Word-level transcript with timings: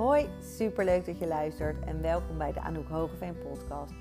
Hoi, 0.00 0.28
superleuk 0.42 1.06
dat 1.06 1.18
je 1.18 1.26
luistert 1.26 1.84
en 1.84 2.02
welkom 2.02 2.38
bij 2.38 2.52
de 2.52 2.60
Anouk 2.60 2.88
Hogeveen 2.88 3.38
podcast. 3.38 3.92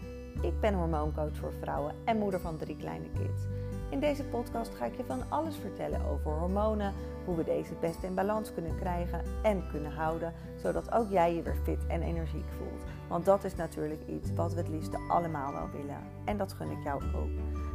Ik 0.42 0.60
ben 0.60 0.74
hormooncoach 0.74 1.36
voor 1.38 1.54
vrouwen 1.62 1.96
en 2.06 2.18
moeder 2.18 2.40
van 2.40 2.58
drie 2.58 2.78
kleine 2.78 3.10
kids. 3.12 3.44
In 3.90 4.00
deze 4.00 4.24
podcast 4.24 4.76
ga 4.76 4.86
ik 4.86 4.98
je 4.98 5.04
van 5.04 5.30
alles 5.30 5.56
vertellen 5.56 6.06
over 6.06 6.32
hormonen, 6.32 6.94
hoe 7.26 7.36
we 7.36 7.44
deze 7.44 7.70
het 7.70 7.80
beste 7.80 8.06
in 8.06 8.16
balans 8.16 8.54
kunnen 8.54 8.78
krijgen 8.80 9.24
en 9.44 9.68
kunnen 9.72 9.92
houden, 9.92 10.34
zodat 10.62 10.92
ook 10.92 11.10
jij 11.10 11.36
je 11.36 11.42
weer 11.42 11.60
fit 11.64 11.88
en 11.88 12.02
energiek 12.02 12.50
voelt. 12.58 12.84
Want 13.08 13.26
dat 13.26 13.44
is 13.44 13.56
natuurlijk 13.56 14.02
iets 14.08 14.34
wat 14.34 14.54
we 14.54 14.60
het 14.60 14.70
liefste 14.70 15.00
allemaal 15.08 15.52
wel 15.52 15.70
willen 15.70 16.04
en 16.26 16.38
dat 16.38 16.54
gun 16.54 16.72
ik 16.72 16.84
jou 16.84 17.04
ook. 17.16 17.30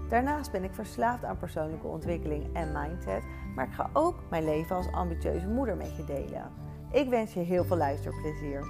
Daarnaast 0.08 0.52
ben 0.52 0.64
ik 0.64 0.74
verslaafd 0.74 1.24
aan 1.24 1.38
persoonlijke 1.38 1.86
ontwikkeling 1.86 2.54
en 2.54 2.72
mindset, 2.72 3.22
maar 3.54 3.66
ik 3.66 3.74
ga 3.74 3.90
ook 3.92 4.14
mijn 4.30 4.44
leven 4.44 4.76
als 4.76 4.92
ambitieuze 4.92 5.46
moeder 5.46 5.76
met 5.76 5.96
je 5.96 6.04
delen. 6.04 6.63
Ik 6.94 7.08
wens 7.08 7.32
je 7.32 7.40
heel 7.40 7.64
veel 7.64 7.76
luisterplezier. 7.76 8.64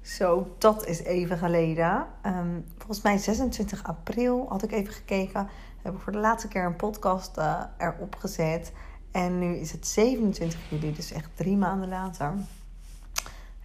Zo, 0.00 0.54
dat 0.58 0.86
is 0.86 1.02
even 1.02 1.38
geleden. 1.38 2.06
Um, 2.26 2.64
volgens 2.76 3.02
mij 3.02 3.18
26 3.18 3.84
april 3.84 4.46
had 4.48 4.62
ik 4.62 4.72
even 4.72 4.92
gekeken. 4.92 5.48
Heb 5.82 5.94
ik 5.94 6.00
voor 6.00 6.12
de 6.12 6.18
laatste 6.18 6.48
keer 6.48 6.64
een 6.64 6.76
podcast 6.76 7.38
uh, 7.38 7.62
erop 7.78 8.16
gezet. 8.18 8.72
En 9.10 9.38
nu 9.38 9.54
is 9.56 9.72
het 9.72 9.86
27 9.86 10.60
juli, 10.70 10.92
dus 10.92 11.12
echt 11.12 11.30
drie 11.34 11.56
maanden 11.56 11.88
later. 11.88 12.34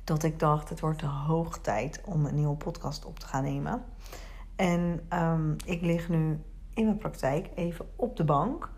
Dat 0.03 0.23
ik 0.23 0.39
dacht, 0.39 0.69
het 0.69 0.79
wordt 0.79 0.99
de 0.99 1.05
hoog 1.05 1.59
tijd 1.59 2.01
om 2.05 2.25
een 2.25 2.35
nieuwe 2.35 2.55
podcast 2.55 3.05
op 3.05 3.19
te 3.19 3.27
gaan 3.27 3.43
nemen. 3.43 3.83
En 4.61 5.07
um, 5.13 5.55
ik 5.65 5.81
lig 5.81 6.09
nu 6.09 6.39
in 6.73 6.85
mijn 6.85 6.97
praktijk 6.97 7.49
even 7.55 7.89
op 7.95 8.15
de 8.17 8.23
bank. 8.23 8.69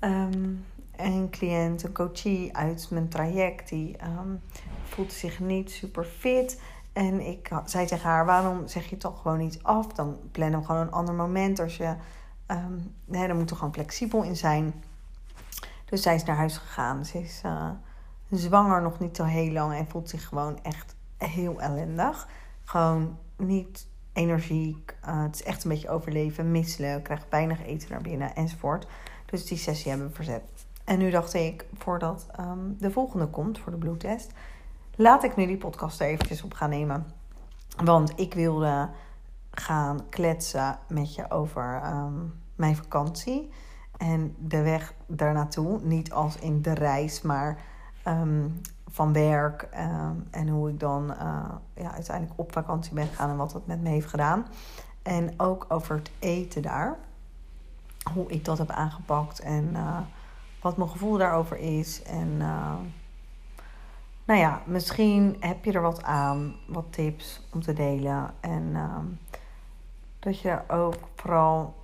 Um, 0.00 0.64
een 0.96 1.30
cliënt, 1.30 1.82
een 1.82 1.92
coachie 1.92 2.56
uit 2.56 2.90
mijn 2.90 3.08
traject, 3.08 3.68
die 3.68 3.96
um, 4.04 4.40
voelt 4.84 5.12
zich 5.12 5.40
niet 5.40 5.70
super 5.70 6.04
fit. 6.04 6.60
En 6.92 7.20
ik 7.20 7.50
zei 7.64 7.86
tegen 7.86 8.08
haar: 8.08 8.26
waarom 8.26 8.68
zeg 8.68 8.90
je 8.90 8.96
toch 8.96 9.20
gewoon 9.22 9.38
niet 9.38 9.62
af? 9.62 9.86
Dan 9.86 10.18
plannen 10.30 10.60
we 10.60 10.66
gewoon 10.66 10.80
een 10.80 10.92
ander 10.92 11.14
moment. 11.14 11.60
Als 11.60 11.76
je, 11.76 11.94
nee, 13.04 13.26
dan 13.26 13.36
moet 13.36 13.50
er 13.50 13.56
gewoon 13.56 13.74
flexibel 13.74 14.22
in 14.22 14.36
zijn. 14.36 14.82
Dus 15.84 16.02
zij 16.02 16.14
is 16.14 16.24
naar 16.24 16.36
huis 16.36 16.56
gegaan. 16.56 17.04
Ze 17.04 17.18
is 17.18 17.42
uh, 17.46 17.70
zwanger 18.30 18.82
nog 18.82 18.98
niet 18.98 19.16
zo 19.16 19.24
heel 19.24 19.52
lang 19.52 19.74
en 19.74 19.88
voelt 19.88 20.08
zich 20.08 20.28
gewoon 20.28 20.58
echt 20.62 20.96
heel 21.16 21.60
ellendig. 21.60 22.28
Gewoon 22.64 23.18
niet 23.36 23.86
energiek. 24.14 24.96
Uh, 25.06 25.22
het 25.22 25.34
is 25.34 25.42
echt 25.42 25.64
een 25.64 25.70
beetje 25.70 25.88
overleven, 25.88 26.50
misselijk, 26.50 27.04
krijgt 27.04 27.26
weinig 27.30 27.66
eten 27.66 27.90
naar 27.90 28.02
binnen 28.02 28.34
enzovoort. 28.34 28.86
Dus 29.26 29.46
die 29.46 29.58
sessie 29.58 29.90
hebben 29.90 30.08
we 30.08 30.14
verzet. 30.14 30.42
En 30.84 30.98
nu 30.98 31.10
dacht 31.10 31.34
ik, 31.34 31.66
voordat 31.78 32.26
um, 32.40 32.76
de 32.78 32.90
volgende 32.90 33.26
komt 33.26 33.58
voor 33.58 33.72
de 33.72 33.78
bloedtest, 33.78 34.32
laat 34.96 35.24
ik 35.24 35.36
nu 35.36 35.46
die 35.46 35.56
podcast 35.56 36.00
er 36.00 36.06
eventjes 36.06 36.42
op 36.42 36.54
gaan 36.54 36.70
nemen. 36.70 37.06
Want 37.84 38.12
ik 38.16 38.34
wilde 38.34 38.90
gaan 39.50 40.08
kletsen 40.08 40.78
met 40.88 41.14
je 41.14 41.30
over 41.30 41.82
um, 41.84 42.34
mijn 42.54 42.76
vakantie. 42.76 43.50
En 43.96 44.34
de 44.38 44.62
weg 44.62 44.94
daar 45.06 45.32
naartoe, 45.32 45.80
niet 45.82 46.12
als 46.12 46.36
in 46.36 46.62
de 46.62 46.74
reis, 46.74 47.22
maar 47.22 47.62
um, 48.08 48.60
van 48.94 49.12
werk. 49.12 49.68
Um, 49.78 50.26
en 50.30 50.48
hoe 50.48 50.68
ik 50.68 50.80
dan 50.80 51.10
uh, 51.10 51.54
ja, 51.74 51.92
uiteindelijk 51.92 52.38
op 52.38 52.52
vakantie 52.52 52.94
ben 52.94 53.06
gegaan 53.06 53.30
en 53.30 53.36
wat 53.36 53.50
dat 53.50 53.66
met 53.66 53.80
me 53.80 53.88
heeft 53.88 54.08
gedaan. 54.08 54.46
En 55.02 55.34
ook 55.36 55.66
over 55.68 55.96
het 55.96 56.10
eten 56.18 56.62
daar. 56.62 56.96
Hoe 58.12 58.30
ik 58.30 58.44
dat 58.44 58.58
heb 58.58 58.70
aangepakt 58.70 59.40
en 59.40 59.70
uh, 59.72 59.98
wat 60.60 60.76
mijn 60.76 60.88
gevoel 60.88 61.18
daarover 61.18 61.56
is. 61.56 62.02
En 62.02 62.28
uh, 62.28 62.74
nou 64.24 64.40
ja, 64.40 64.62
misschien 64.66 65.36
heb 65.40 65.64
je 65.64 65.72
er 65.72 65.82
wat 65.82 66.02
aan, 66.02 66.54
wat 66.68 66.84
tips 66.90 67.46
om 67.52 67.62
te 67.62 67.72
delen. 67.72 68.34
En 68.40 68.76
dat 70.18 70.40
je 70.40 70.60
ook 70.68 70.98
vooral 71.16 71.74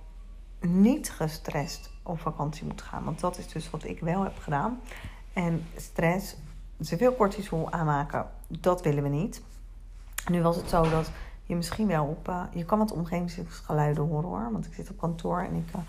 niet 0.59 1.11
gestrest 1.11 1.91
op 2.03 2.19
vakantie 2.19 2.65
moet 2.65 2.81
gaan. 2.81 3.03
Want 3.03 3.19
dat 3.19 3.37
is 3.37 3.47
dus 3.47 3.69
wat 3.69 3.83
ik 3.83 3.99
wel 3.99 4.23
heb 4.23 4.37
gedaan. 4.37 4.79
En 5.33 5.65
stress, 5.75 6.35
zoveel 6.85 7.15
cortisol 7.15 7.71
aanmaken, 7.71 8.25
dat 8.47 8.81
willen 8.81 9.03
we 9.03 9.09
niet. 9.09 9.41
Nu 10.31 10.41
was 10.41 10.55
het 10.55 10.69
zo 10.69 10.89
dat 10.89 11.11
je 11.43 11.55
misschien 11.55 11.87
wel 11.87 12.05
op... 12.05 12.27
Uh, 12.27 12.43
je 12.53 12.65
kan 12.65 12.77
wat 12.77 12.91
omgevingsgeluiden 12.91 14.07
horen 14.07 14.29
hoor. 14.29 14.49
Want 14.51 14.65
ik 14.65 14.73
zit 14.73 14.89
op 14.89 14.97
kantoor 14.97 15.39
en 15.39 15.55
ik 15.55 15.75
uh, 15.75 15.81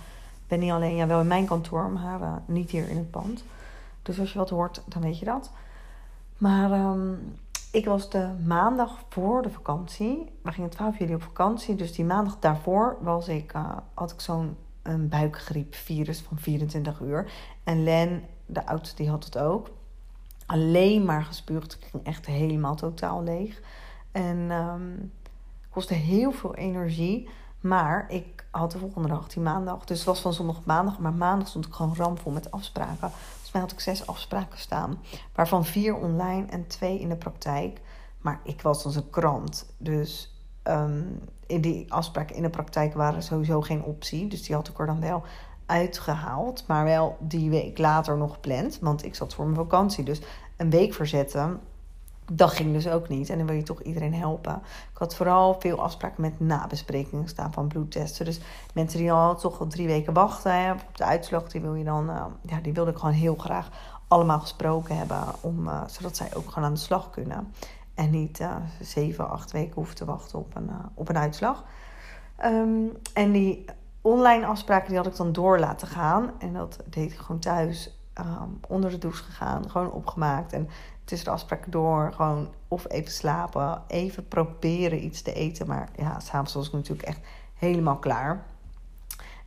ben 0.46 0.58
niet 0.58 0.70
alleen... 0.70 0.96
Ja, 0.96 1.06
wel 1.06 1.20
in 1.20 1.26
mijn 1.26 1.46
kantoor, 1.46 1.90
maar 1.90 2.20
uh, 2.20 2.32
niet 2.46 2.70
hier 2.70 2.88
in 2.88 2.96
het 2.96 3.10
pand. 3.10 3.44
Dus 4.02 4.20
als 4.20 4.32
je 4.32 4.38
wat 4.38 4.50
hoort, 4.50 4.82
dan 4.86 5.02
weet 5.02 5.18
je 5.18 5.24
dat. 5.24 5.50
Maar 6.38 6.72
um, 6.80 7.36
ik 7.70 7.84
was 7.84 8.10
de 8.10 8.28
maandag 8.46 8.98
voor 9.08 9.42
de 9.42 9.50
vakantie. 9.50 10.32
We 10.42 10.52
gingen 10.52 10.70
12 10.70 10.98
juli 10.98 11.14
op 11.14 11.22
vakantie. 11.22 11.74
Dus 11.74 11.92
die 11.92 12.04
maandag 12.04 12.38
daarvoor 12.38 12.96
was 13.00 13.28
ik, 13.28 13.52
had 13.94 14.12
ik 14.12 14.20
zo'n 14.20 14.56
buikgriepvirus 14.98 16.20
van 16.20 16.38
24 16.38 17.00
uur. 17.00 17.32
En 17.64 17.84
Len, 17.84 18.22
de 18.46 18.66
oudste, 18.66 18.96
die 18.96 19.10
had 19.10 19.24
het 19.24 19.38
ook. 19.38 19.70
Alleen 20.52 21.04
maar 21.04 21.24
gespuugd. 21.24 21.72
Ik 21.80 21.88
ging 21.90 22.04
echt 22.04 22.26
helemaal 22.26 22.74
totaal 22.74 23.22
leeg. 23.22 23.60
En 24.10 24.50
um, 24.50 25.12
kostte 25.70 25.94
heel 25.94 26.32
veel 26.32 26.54
energie. 26.54 27.28
Maar 27.60 28.04
ik 28.08 28.44
had 28.50 28.72
de 28.72 28.78
volgende 28.78 29.08
dag, 29.08 29.28
die 29.28 29.42
maandag. 29.42 29.84
Dus 29.84 29.96
het 29.98 30.06
was 30.06 30.20
van 30.20 30.32
zondag 30.32 30.56
op 30.56 30.66
maandag. 30.66 30.98
Maar 30.98 31.12
maandag 31.12 31.48
stond 31.48 31.66
ik 31.66 31.72
gewoon 31.72 31.94
ramvol 31.96 32.32
met 32.32 32.50
afspraken. 32.50 33.10
Volgens 33.10 33.52
mij 33.52 33.62
had 33.62 33.72
ik 33.72 33.80
zes 33.80 34.06
afspraken 34.06 34.58
staan. 34.58 34.98
Waarvan 35.34 35.64
vier 35.64 35.96
online 35.96 36.46
en 36.46 36.66
twee 36.66 37.00
in 37.00 37.08
de 37.08 37.16
praktijk. 37.16 37.80
Maar 38.20 38.40
ik 38.44 38.62
was 38.62 38.84
als 38.84 38.96
een 38.96 39.10
krant. 39.10 39.74
Dus 39.78 40.34
in 41.46 41.60
die 41.60 41.92
afspraken 41.92 42.36
in 42.36 42.42
de 42.42 42.50
praktijk 42.50 42.94
waren 42.94 43.22
sowieso 43.22 43.60
geen 43.60 43.82
optie. 43.82 44.28
Dus 44.28 44.42
die 44.42 44.54
had 44.54 44.68
ik 44.68 44.78
er 44.78 44.86
dan 44.86 45.00
wel 45.00 45.22
uitgehaald. 45.72 46.64
Maar 46.66 46.84
wel 46.84 47.16
die 47.20 47.50
week 47.50 47.78
later 47.78 48.16
nog 48.16 48.32
gepland. 48.32 48.78
Want 48.80 49.04
ik 49.04 49.14
zat 49.14 49.34
voor 49.34 49.44
mijn 49.44 49.56
vakantie. 49.56 50.04
Dus 50.04 50.20
een 50.56 50.70
week 50.70 50.94
verzetten, 50.94 51.60
dat 52.32 52.50
ging 52.50 52.72
dus 52.72 52.88
ook 52.88 53.08
niet. 53.08 53.30
En 53.30 53.38
dan 53.38 53.46
wil 53.46 53.56
je 53.56 53.62
toch 53.62 53.82
iedereen 53.82 54.14
helpen. 54.14 54.62
Ik 54.92 54.98
had 54.98 55.14
vooral 55.14 55.56
veel 55.60 55.82
afspraken 55.82 56.22
met 56.22 56.40
nabesprekingen 56.40 57.28
staan 57.28 57.52
van 57.52 57.68
bloedtesten. 57.68 58.24
Dus 58.24 58.40
mensen 58.74 58.98
die 58.98 59.12
al 59.12 59.36
toch 59.36 59.60
al 59.60 59.66
drie 59.66 59.86
weken 59.86 60.12
wachten 60.12 60.72
op 60.72 60.96
de 60.96 61.04
uitslag, 61.04 61.48
die 61.48 61.60
wil 61.60 61.74
je 61.74 61.84
dan, 61.84 62.10
uh, 62.10 62.24
ja, 62.46 62.60
die 62.60 62.72
wilde 62.72 62.90
ik 62.90 62.98
gewoon 62.98 63.14
heel 63.14 63.36
graag 63.36 63.68
allemaal 64.08 64.40
gesproken 64.40 64.96
hebben. 64.96 65.24
Om, 65.40 65.66
uh, 65.66 65.82
zodat 65.86 66.16
zij 66.16 66.34
ook 66.34 66.48
gewoon 66.48 66.64
aan 66.64 66.74
de 66.74 66.80
slag 66.80 67.10
kunnen. 67.10 67.52
En 67.94 68.10
niet 68.10 68.40
uh, 68.40 68.56
zeven, 68.80 69.30
acht 69.30 69.50
weken 69.50 69.74
hoeven 69.74 69.96
te 69.96 70.04
wachten 70.04 70.38
op 70.38 70.56
een, 70.56 70.70
op 70.94 71.08
een 71.08 71.18
uitslag. 71.18 71.64
Um, 72.44 72.92
en 73.12 73.32
die 73.32 73.64
online 74.02 74.46
afspraken 74.46 74.88
die 74.88 74.96
had 74.96 75.06
ik 75.06 75.16
dan 75.16 75.32
door 75.32 75.58
laten 75.58 75.88
gaan. 75.88 76.30
En 76.38 76.52
dat 76.52 76.78
deed 76.86 77.12
ik 77.12 77.18
gewoon 77.18 77.40
thuis 77.40 77.98
um, 78.20 78.60
onder 78.68 78.90
de 78.90 78.98
douche 78.98 79.22
gegaan. 79.22 79.70
Gewoon 79.70 79.92
opgemaakt. 79.92 80.52
En 80.52 80.68
tussen 81.04 81.26
de 81.26 81.34
afspraken 81.34 81.70
door 81.70 82.12
gewoon 82.12 82.54
of 82.68 82.90
even 82.90 83.12
slapen. 83.12 83.82
Even 83.86 84.28
proberen 84.28 85.04
iets 85.04 85.22
te 85.22 85.32
eten. 85.32 85.66
Maar 85.66 85.88
ja, 85.96 86.20
s'avonds 86.20 86.54
was 86.54 86.66
ik 86.66 86.72
natuurlijk 86.72 87.08
echt 87.08 87.20
helemaal 87.54 87.98
klaar. 87.98 88.46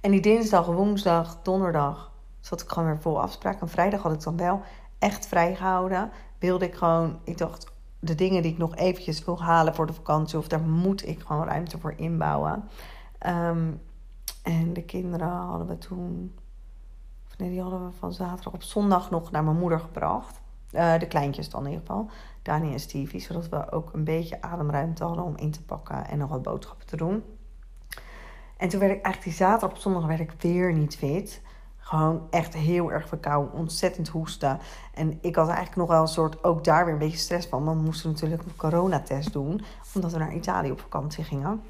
En 0.02 0.12
die 0.12 0.22
dinsdag, 0.22 0.66
woensdag, 0.66 1.38
donderdag 1.42 2.12
zat 2.40 2.62
ik 2.62 2.70
gewoon 2.70 2.88
weer 2.88 3.02
vol 3.02 3.22
afspraken. 3.22 3.62
En 3.62 3.70
vrijdag 3.70 4.02
had 4.02 4.14
ik 4.14 4.24
dan 4.24 4.38
wel 4.38 4.62
echt 5.00 5.28
vrijgehouden. 5.28 6.12
Wilde 6.40 6.66
ik 6.66 6.76
gewoon, 6.76 7.20
ik 7.24 7.38
dacht, 7.38 7.74
de 8.00 8.16
dingen 8.16 8.42
die 8.42 8.52
ik 8.52 8.58
nog 8.58 8.76
eventjes 8.76 9.26
wil 9.26 9.42
halen 9.42 9.76
voor 9.76 9.86
de 9.86 9.94
vakantie. 9.94 10.38
Of 10.38 10.48
daar 10.48 10.62
moet 10.62 11.08
ik 11.08 11.20
gewoon 11.20 11.48
ruimte 11.48 11.80
voor 11.80 11.94
inbouwen. 11.98 12.70
Um, 13.28 13.82
en 14.46 14.74
de 14.74 14.84
kinderen 14.84 15.28
hadden 15.28 15.68
we 15.68 15.78
toen. 15.78 16.36
Of 17.28 17.38
nee, 17.38 17.50
die 17.50 17.62
hadden 17.62 17.86
we 17.86 17.92
van 17.92 18.14
zaterdag 18.14 18.54
op 18.54 18.64
zondag 18.64 19.10
nog 19.10 19.32
naar 19.32 19.44
mijn 19.44 19.58
moeder 19.58 19.80
gebracht. 19.80 20.42
Uh, 20.72 21.00
de 21.00 21.08
kleintjes 21.08 21.50
dan 21.50 21.66
in 21.66 21.72
ieder 21.72 21.86
geval. 21.86 22.10
Dani 22.42 22.72
en 22.72 22.80
Stevie. 22.80 23.20
Zodat 23.20 23.50
we 23.50 23.72
ook 23.72 23.94
een 23.94 24.04
beetje 24.04 24.42
ademruimte 24.42 25.04
hadden 25.04 25.26
om 25.26 25.38
in 25.38 25.52
te 25.52 25.64
pakken 25.64 26.08
en 26.08 26.18
nog 26.18 26.30
wat 26.30 26.42
boodschappen 26.42 26.88
te 26.88 26.98
doen. 26.98 27.24
En 28.58 28.70
toen 28.70 28.80
werd 28.80 28.92
ik 28.92 29.02
eigenlijk 29.02 29.24
die 29.24 29.34
zaterdag 29.34 29.70
op 29.70 29.78
zondag 29.78 30.06
werd 30.06 30.20
ik 30.20 30.34
weer 30.38 30.74
niet 30.74 30.96
fit. 30.96 31.42
Gewoon 31.78 32.28
echt 32.30 32.54
heel 32.54 32.92
erg 32.92 33.08
verkouden, 33.08 33.54
ontzettend 33.54 34.08
hoesten. 34.08 34.60
En 34.94 35.18
ik 35.22 35.36
had 35.36 35.48
eigenlijk 35.48 35.78
nog 35.78 35.88
wel 35.88 36.02
een 36.02 36.08
soort, 36.08 36.44
ook 36.44 36.64
daar 36.64 36.86
weer 36.86 36.94
een 36.94 37.00
beetje 37.00 37.18
stress 37.18 37.48
van. 37.48 37.64
Want 37.64 37.78
we 37.78 37.84
moesten 37.84 38.10
natuurlijk 38.10 38.44
een 38.44 38.56
coronatest 38.56 39.34
doen, 39.34 39.62
omdat 39.96 40.12
we 40.12 40.18
naar 40.18 40.34
Italië 40.34 40.72
op 40.72 40.80
vakantie 40.80 41.24
gingen 41.24 41.62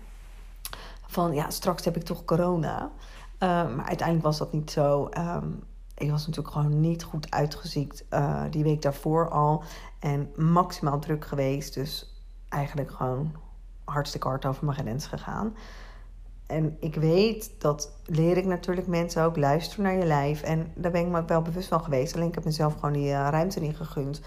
van 1.15 1.33
ja, 1.33 1.50
straks 1.50 1.85
heb 1.85 1.95
ik 1.95 2.03
toch 2.03 2.25
corona. 2.25 2.81
Uh, 2.83 3.50
maar 3.50 3.85
uiteindelijk 3.85 4.25
was 4.25 4.38
dat 4.38 4.51
niet 4.51 4.71
zo. 4.71 5.09
Um, 5.17 5.63
ik 5.97 6.12
was 6.12 6.27
natuurlijk 6.27 6.56
gewoon 6.56 6.79
niet 6.79 7.03
goed 7.03 7.31
uitgeziekt 7.31 8.03
uh, 8.09 8.44
die 8.50 8.63
week 8.63 8.81
daarvoor 8.81 9.29
al. 9.29 9.63
En 10.00 10.31
maximaal 10.35 11.00
druk 11.00 11.25
geweest. 11.25 11.73
Dus 11.73 12.21
eigenlijk 12.50 12.91
gewoon 12.91 13.35
hartstikke 13.83 14.27
hard 14.27 14.45
over 14.45 14.65
mijn 14.65 14.77
grens 14.77 15.07
gegaan. 15.07 15.56
en 16.47 16.77
ik 16.79 16.95
weet, 16.95 17.51
dat 17.57 17.91
leer 18.06 18.38
ik 18.38 18.45
natuurlijk 18.45 18.88
mensen 18.88 19.23
ook, 19.23 19.38
luister 19.38 19.81
naar 19.81 19.97
je 19.97 20.06
lijf. 20.06 20.41
En 20.41 20.71
daar 20.75 20.91
ben 20.91 21.01
ik 21.01 21.07
me 21.07 21.19
ook 21.19 21.27
wel 21.27 21.41
bewust 21.41 21.67
van 21.67 21.83
geweest. 21.83 22.15
Alleen 22.15 22.27
ik 22.27 22.35
heb 22.35 22.45
mezelf 22.45 22.73
gewoon 22.73 22.94
die 22.94 23.09
uh, 23.09 23.27
ruimte 23.29 23.59
niet 23.59 23.77
gegund. 23.77 24.21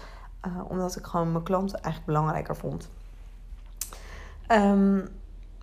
Uh, 0.47 0.61
omdat 0.67 0.95
ik 0.95 1.05
gewoon 1.05 1.31
mijn 1.31 1.43
klanten 1.43 1.81
eigenlijk 1.81 2.05
belangrijker 2.05 2.55
vond. 2.55 2.89
Um, 4.51 5.07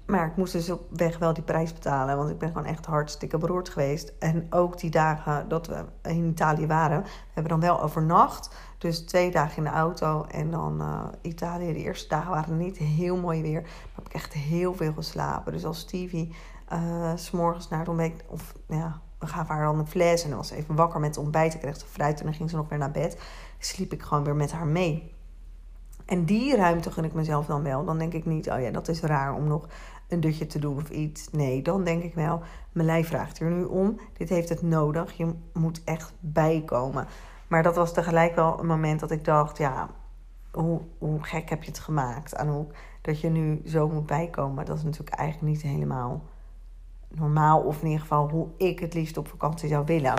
maar 0.07 0.27
ik 0.27 0.37
moest 0.37 0.53
dus 0.53 0.71
op 0.71 0.81
weg 0.91 1.19
wel 1.19 1.33
die 1.33 1.43
prijs 1.43 1.73
betalen. 1.73 2.17
Want 2.17 2.31
ik 2.31 2.39
ben 2.39 2.49
gewoon 2.49 2.65
echt 2.65 2.87
hartstikke 2.87 3.39
beroerd 3.39 3.69
geweest. 3.69 4.13
En 4.19 4.47
ook 4.51 4.79
die 4.79 4.91
dagen 4.91 5.49
dat 5.49 5.67
we 5.67 5.85
in 6.03 6.29
Italië 6.29 6.67
waren. 6.67 7.03
We 7.03 7.09
hebben 7.33 7.61
dan 7.61 7.69
wel 7.69 7.83
overnacht. 7.83 8.55
Dus 8.79 9.01
twee 9.01 9.31
dagen 9.31 9.57
in 9.57 9.65
de 9.65 9.71
auto. 9.71 10.25
En 10.25 10.51
dan 10.51 10.81
uh, 10.81 11.05
Italië. 11.23 11.73
De 11.73 11.79
eerste 11.79 12.09
dagen 12.09 12.31
waren 12.31 12.57
niet 12.57 12.79
heel 12.79 13.17
mooi 13.17 13.43
weer. 13.43 13.61
Maar 13.63 13.71
heb 13.95 14.07
ik 14.07 14.15
echt 14.15 14.33
heel 14.33 14.75
veel 14.75 14.93
geslapen. 14.93 15.53
Dus 15.53 15.65
als 15.65 15.79
Stevie 15.79 16.35
uh, 16.73 17.13
s'morgens 17.15 17.69
naar 17.69 17.79
het 17.79 17.89
ontbijt... 17.89 18.25
Of 18.27 18.55
ja, 18.69 19.01
we 19.19 19.27
gaven 19.27 19.55
haar 19.55 19.65
dan 19.65 19.79
een 19.79 19.87
fles. 19.87 20.23
En 20.23 20.29
dan 20.29 20.39
was 20.39 20.49
ze 20.49 20.57
even 20.57 20.75
wakker 20.75 21.01
met 21.01 21.17
ontbijt. 21.17 21.55
Ik 21.55 21.61
kreeg 21.61 21.77
ze 21.77 21.87
fruit 21.87 22.19
en 22.19 22.25
dan 22.25 22.35
ging 22.35 22.51
ze 22.51 22.57
nog 22.57 22.69
weer 22.69 22.79
naar 22.79 22.91
bed. 22.91 23.19
Sliep 23.59 23.93
ik 23.93 24.03
gewoon 24.03 24.25
weer 24.25 24.37
met 24.37 24.53
haar 24.53 24.67
mee. 24.67 25.15
En 26.07 26.25
die 26.25 26.57
ruimte 26.57 26.91
gun 26.91 27.05
ik 27.05 27.13
mezelf 27.13 27.47
dan 27.47 27.63
wel. 27.63 27.85
Dan 27.85 27.99
denk 27.99 28.13
ik 28.13 28.27
niet, 28.27 28.51
oh 28.51 28.61
ja, 28.61 28.71
dat 28.71 28.89
is 28.89 29.01
raar 29.01 29.35
om 29.35 29.47
nog 29.47 29.69
een 30.09 30.21
dutje 30.21 30.47
te 30.47 30.59
doen 30.59 30.77
of 30.77 30.91
iets. 30.91 31.31
Nee, 31.31 31.63
dan 31.63 31.85
denk 31.85 32.03
ik 32.03 32.15
wel, 32.15 32.43
mijn 32.73 32.87
lijf 32.87 33.09
vraagt 33.09 33.39
er 33.39 33.51
nu 33.51 33.65
om. 33.65 34.01
Dit 34.17 34.29
heeft 34.29 34.49
het 34.49 34.63
nodig. 34.63 35.13
Je 35.13 35.35
moet 35.53 35.85
echt 35.85 36.15
bijkomen. 36.21 37.07
Maar 37.47 37.63
dat 37.63 37.77
was 37.77 37.93
tegelijk 37.93 38.35
wel 38.35 38.61
een 38.61 38.67
moment 38.67 39.01
dat 39.01 39.11
ik 39.11 39.25
dacht, 39.25 39.59
ja, 39.59 39.89
hoe, 40.53 40.81
hoe 40.99 41.23
gek 41.23 41.49
heb 41.49 41.63
je 41.63 41.71
het 41.71 41.79
gemaakt, 41.79 42.37
Anouk? 42.37 42.73
Dat 43.03 43.21
je 43.21 43.29
nu 43.29 43.63
zo 43.67 43.89
moet 43.89 44.07
bijkomen. 44.07 44.65
Dat 44.65 44.77
is 44.77 44.83
natuurlijk 44.83 45.17
eigenlijk 45.17 45.53
niet 45.53 45.63
helemaal 45.63 46.23
normaal. 47.09 47.61
Of 47.61 47.81
in 47.81 47.87
ieder 47.87 48.01
geval 48.01 48.29
hoe 48.29 48.49
ik 48.57 48.79
het 48.79 48.95
liefst 48.95 49.17
op 49.17 49.29
vakantie 49.29 49.69
zou 49.69 49.85
willen. 49.85 50.15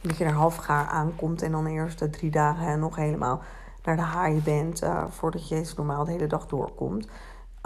Dat 0.00 0.16
je 0.16 0.24
er 0.24 0.32
half 0.32 0.56
gaar 0.56 0.86
aankomt 0.86 1.42
en 1.42 1.52
dan 1.52 1.64
de 1.64 1.70
eerste 1.70 2.10
drie 2.10 2.30
dagen 2.30 2.78
nog 2.78 2.96
helemaal 2.96 3.42
naar 3.84 3.96
de 3.96 4.02
haaien 4.02 4.42
bent. 4.42 4.82
Uh, 4.82 5.04
voordat 5.08 5.48
je 5.48 5.72
normaal 5.76 6.04
de 6.04 6.10
hele 6.10 6.26
dag 6.26 6.46
doorkomt 6.46 7.08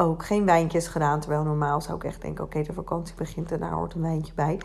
ook 0.00 0.24
geen 0.24 0.44
wijntjes 0.44 0.88
gedaan. 0.88 1.20
Terwijl 1.20 1.42
normaal 1.42 1.80
zou 1.80 1.96
ik 1.96 2.04
echt 2.04 2.22
denken: 2.22 2.44
oké, 2.44 2.62
de 2.62 2.72
vakantie 2.72 3.14
begint 3.14 3.52
en 3.52 3.60
daar 3.60 3.72
hoort 3.72 3.94
een 3.94 4.00
wijntje 4.00 4.34
bij. 4.34 4.60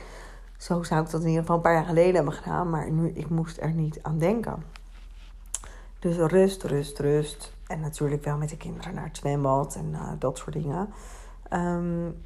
Zo 0.57 0.83
zou 0.83 1.01
ik 1.01 1.09
dat 1.09 1.21
in 1.21 1.27
ieder 1.27 1.41
geval 1.41 1.55
een 1.55 1.61
paar 1.61 1.73
jaar 1.73 1.85
geleden 1.85 2.15
hebben 2.15 2.33
gedaan. 2.33 2.69
Maar 2.69 2.91
nu, 2.91 3.09
ik 3.09 3.29
moest 3.29 3.61
er 3.61 3.71
niet 3.71 3.99
aan 4.01 4.17
denken. 4.17 4.63
Dus 5.99 6.17
rust, 6.17 6.63
rust, 6.63 6.99
rust. 6.99 7.53
En 7.67 7.79
natuurlijk 7.79 8.23
wel 8.23 8.37
met 8.37 8.49
de 8.49 8.57
kinderen 8.57 8.93
naar 8.93 9.03
het 9.03 9.17
zwembad 9.17 9.75
en 9.75 9.89
uh, 9.91 10.11
dat 10.19 10.37
soort 10.37 10.53
dingen. 10.53 10.89
Um, 11.53 12.23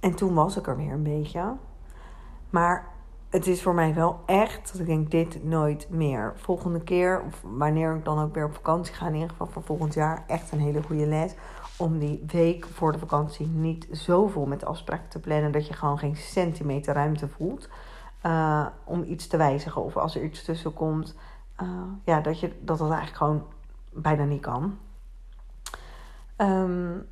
en 0.00 0.14
toen 0.14 0.34
was 0.34 0.56
ik 0.56 0.66
er 0.66 0.76
weer 0.76 0.92
een 0.92 1.02
beetje. 1.02 1.54
Maar 2.50 2.91
het 3.32 3.46
is 3.46 3.62
voor 3.62 3.74
mij 3.74 3.94
wel 3.94 4.20
echt 4.26 4.72
dat 4.72 4.80
ik 4.80 4.86
denk: 4.86 5.10
dit 5.10 5.44
nooit 5.44 5.86
meer. 5.90 6.32
Volgende 6.36 6.80
keer, 6.80 7.22
wanneer 7.42 7.96
ik 7.96 8.04
dan 8.04 8.18
ook 8.18 8.34
weer 8.34 8.44
op 8.44 8.54
vakantie 8.54 8.94
ga, 8.94 9.06
in 9.06 9.14
ieder 9.14 9.28
geval 9.28 9.46
voor 9.46 9.62
volgend 9.62 9.94
jaar, 9.94 10.24
echt 10.26 10.52
een 10.52 10.60
hele 10.60 10.82
goede 10.82 11.06
les 11.06 11.34
om 11.76 11.98
die 11.98 12.24
week 12.26 12.66
voor 12.66 12.92
de 12.92 12.98
vakantie 12.98 13.46
niet 13.46 13.88
zo 13.92 14.28
vol 14.28 14.46
met 14.46 14.64
afspraken 14.64 15.08
te 15.08 15.18
plannen 15.18 15.52
dat 15.52 15.66
je 15.66 15.74
gewoon 15.74 15.98
geen 15.98 16.16
centimeter 16.16 16.94
ruimte 16.94 17.28
voelt 17.28 17.68
uh, 18.26 18.66
om 18.84 19.02
iets 19.02 19.26
te 19.26 19.36
wijzigen. 19.36 19.82
Of 19.82 19.96
als 19.96 20.16
er 20.16 20.24
iets 20.24 20.44
tussen 20.44 20.74
komt, 20.74 21.14
uh, 21.62 21.68
ja, 22.04 22.20
dat, 22.20 22.40
je, 22.40 22.52
dat 22.60 22.78
dat 22.78 22.90
eigenlijk 22.90 23.16
gewoon 23.16 23.46
bijna 23.92 24.24
niet 24.24 24.40
kan. 24.40 24.78
Um, 26.36 27.06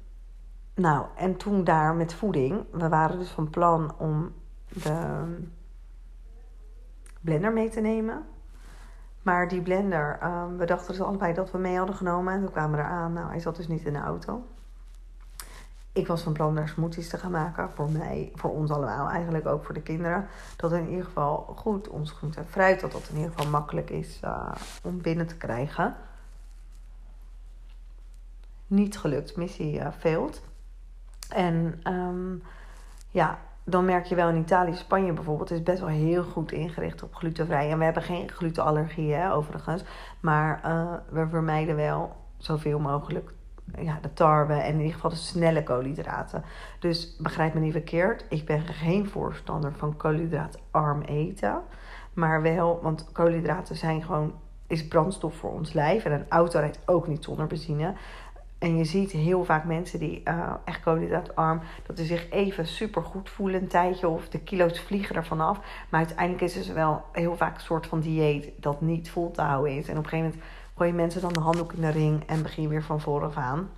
nou, 0.74 1.06
en 1.16 1.36
toen 1.36 1.64
daar 1.64 1.94
met 1.94 2.14
voeding, 2.14 2.64
we 2.72 2.88
waren 2.88 3.18
dus 3.18 3.30
van 3.30 3.50
plan 3.50 3.94
om 3.98 4.32
de 4.68 5.24
blender 7.20 7.52
mee 7.52 7.68
te 7.68 7.80
nemen. 7.80 8.24
Maar 9.22 9.48
die 9.48 9.60
blender, 9.60 10.18
um, 10.22 10.56
we 10.56 10.64
dachten 10.64 10.92
dus 10.92 11.02
allebei 11.02 11.34
dat 11.34 11.50
we 11.50 11.58
mee 11.58 11.76
hadden 11.76 11.96
genomen. 11.96 12.34
En 12.34 12.40
toen 12.40 12.50
kwamen 12.50 12.78
we 12.78 12.84
eraan. 12.84 13.12
Nou, 13.12 13.28
hij 13.28 13.40
zat 13.40 13.56
dus 13.56 13.68
niet 13.68 13.84
in 13.84 13.92
de 13.92 13.98
auto. 13.98 14.44
Ik 15.92 16.06
was 16.06 16.22
van 16.22 16.32
plan 16.32 16.54
daar 16.54 16.68
smoothies 16.68 17.08
te 17.08 17.18
gaan 17.18 17.30
maken. 17.30 17.70
Voor 17.70 17.90
mij, 17.90 18.32
voor 18.34 18.50
ons 18.50 18.70
allemaal. 18.70 19.08
Eigenlijk 19.08 19.46
ook 19.46 19.64
voor 19.64 19.74
de 19.74 19.82
kinderen. 19.82 20.28
Dat 20.56 20.72
in 20.72 20.88
ieder 20.88 21.04
geval 21.04 21.54
goed 21.56 21.88
ons 21.88 22.10
groente 22.10 22.38
en 22.38 22.46
fruit. 22.46 22.80
Dat 22.80 22.92
dat 22.92 23.08
in 23.08 23.16
ieder 23.16 23.30
geval 23.30 23.50
makkelijk 23.50 23.90
is 23.90 24.20
uh, 24.24 24.52
om 24.82 25.02
binnen 25.02 25.26
te 25.26 25.36
krijgen. 25.36 25.96
Niet 28.66 28.98
gelukt. 28.98 29.36
Missie 29.36 29.80
uh. 30.04 30.26
En 31.28 31.80
um, 31.84 32.42
ja, 33.08 33.38
dan 33.70 33.84
merk 33.84 34.04
je 34.04 34.14
wel 34.14 34.28
in 34.28 34.36
Italië, 34.36 34.74
Spanje 34.74 35.12
bijvoorbeeld, 35.12 35.50
is 35.50 35.62
best 35.62 35.80
wel 35.80 35.88
heel 35.88 36.22
goed 36.22 36.52
ingericht 36.52 37.02
op 37.02 37.14
glutenvrij. 37.14 37.70
En 37.70 37.78
we 37.78 37.84
hebben 37.84 38.02
geen 38.02 38.30
glutenallergie, 38.30 39.12
hè, 39.12 39.32
overigens. 39.32 39.84
Maar 40.20 40.60
uh, 40.64 40.92
we 41.08 41.28
vermijden 41.28 41.76
wel 41.76 42.16
zoveel 42.36 42.78
mogelijk 42.78 43.32
ja, 43.78 43.98
de 44.02 44.12
tarwe 44.12 44.54
en 44.54 44.72
in 44.72 44.78
ieder 44.78 44.94
geval 44.94 45.10
de 45.10 45.16
snelle 45.16 45.62
koolhydraten. 45.62 46.44
Dus 46.78 47.16
begrijp 47.16 47.54
me 47.54 47.60
niet 47.60 47.72
verkeerd, 47.72 48.24
ik 48.28 48.44
ben 48.44 48.60
geen 48.60 49.08
voorstander 49.08 49.72
van 49.72 49.96
koolhydraatarm 49.96 51.00
eten. 51.02 51.62
Maar 52.12 52.42
wel, 52.42 52.80
want 52.82 53.08
koolhydraten 53.12 53.76
zijn 53.76 54.02
gewoon, 54.02 54.32
is 54.66 54.88
brandstof 54.88 55.34
voor 55.34 55.52
ons 55.52 55.72
lijf. 55.72 56.04
En 56.04 56.12
een 56.12 56.26
auto 56.28 56.58
rijdt 56.58 56.80
ook 56.86 57.06
niet 57.06 57.24
zonder 57.24 57.46
benzine. 57.46 57.94
En 58.60 58.76
je 58.76 58.84
ziet 58.84 59.10
heel 59.10 59.44
vaak 59.44 59.64
mensen 59.64 59.98
die 59.98 60.22
uh, 60.24 60.54
echt 60.64 60.80
koolhydraatarm, 60.80 61.60
dat 61.86 61.98
ze 61.98 62.04
zich 62.04 62.30
even 62.30 62.66
super 62.66 63.02
goed 63.02 63.30
voelen 63.30 63.60
een 63.60 63.68
tijdje 63.68 64.08
of 64.08 64.28
de 64.28 64.40
kilo's 64.40 64.80
vliegen 64.80 65.16
er 65.16 65.24
vanaf. 65.24 65.58
Maar 65.88 66.00
uiteindelijk 66.00 66.40
is 66.40 66.54
het 66.54 66.72
wel 66.72 67.04
heel 67.12 67.36
vaak 67.36 67.54
een 67.54 67.60
soort 67.60 67.86
van 67.86 68.00
dieet 68.00 68.50
dat 68.56 68.80
niet 68.80 69.10
vol 69.10 69.30
te 69.30 69.42
houden 69.42 69.76
is. 69.76 69.88
En 69.88 69.98
op 69.98 70.04
een 70.04 70.08
gegeven 70.08 70.30
moment 70.30 70.50
gooi 70.76 70.90
je 70.90 70.96
mensen 70.96 71.20
dan 71.20 71.32
de 71.32 71.40
handdoek 71.40 71.72
in 71.72 71.80
de 71.80 71.90
ring 71.90 72.22
en 72.26 72.42
begin 72.42 72.62
je 72.62 72.68
weer 72.68 72.82
van 72.82 73.00
vooraf 73.00 73.36
aan. 73.36 73.70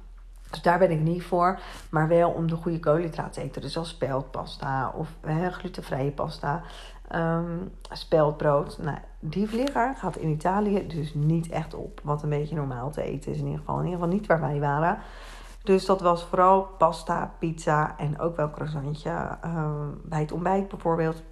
Dus 0.50 0.62
daar 0.62 0.78
ben 0.78 0.90
ik 0.90 1.00
niet 1.00 1.22
voor, 1.22 1.58
maar 1.90 2.08
wel 2.08 2.30
om 2.30 2.46
de 2.46 2.56
goede 2.56 2.80
koolhydraten 2.80 3.32
te 3.32 3.40
eten. 3.40 3.62
Dus 3.62 3.76
als 3.76 3.88
speldpasta 3.88 4.92
of 4.96 5.08
glutenvrije 5.50 6.10
pasta, 6.10 6.62
um, 7.14 7.72
speldbrood. 7.90 8.78
Nou, 8.78 8.98
die 9.18 9.48
vlieger 9.48 9.94
gaat 9.96 10.16
in 10.16 10.28
Italië 10.28 10.86
dus 10.86 11.14
niet 11.14 11.48
echt 11.48 11.74
op. 11.74 12.00
Wat 12.02 12.22
een 12.22 12.28
beetje 12.28 12.54
normaal 12.54 12.90
te 12.90 13.02
eten 13.02 13.32
is 13.32 13.38
in 13.38 13.44
ieder 13.44 13.58
geval. 13.58 13.78
In 13.78 13.84
ieder 13.84 13.98
geval 13.98 14.14
niet 14.14 14.26
waar 14.26 14.40
wij 14.40 14.60
waren. 14.60 14.98
Dus 15.62 15.86
dat 15.86 16.00
was 16.00 16.24
vooral 16.24 16.62
pasta, 16.62 17.34
pizza 17.38 17.98
en 17.98 18.20
ook 18.20 18.36
wel 18.36 18.50
croissantje. 18.50 19.38
Um, 19.44 20.00
bij 20.04 20.20
het 20.20 20.32
ontbijt 20.32 20.68
bijvoorbeeld 20.68 21.22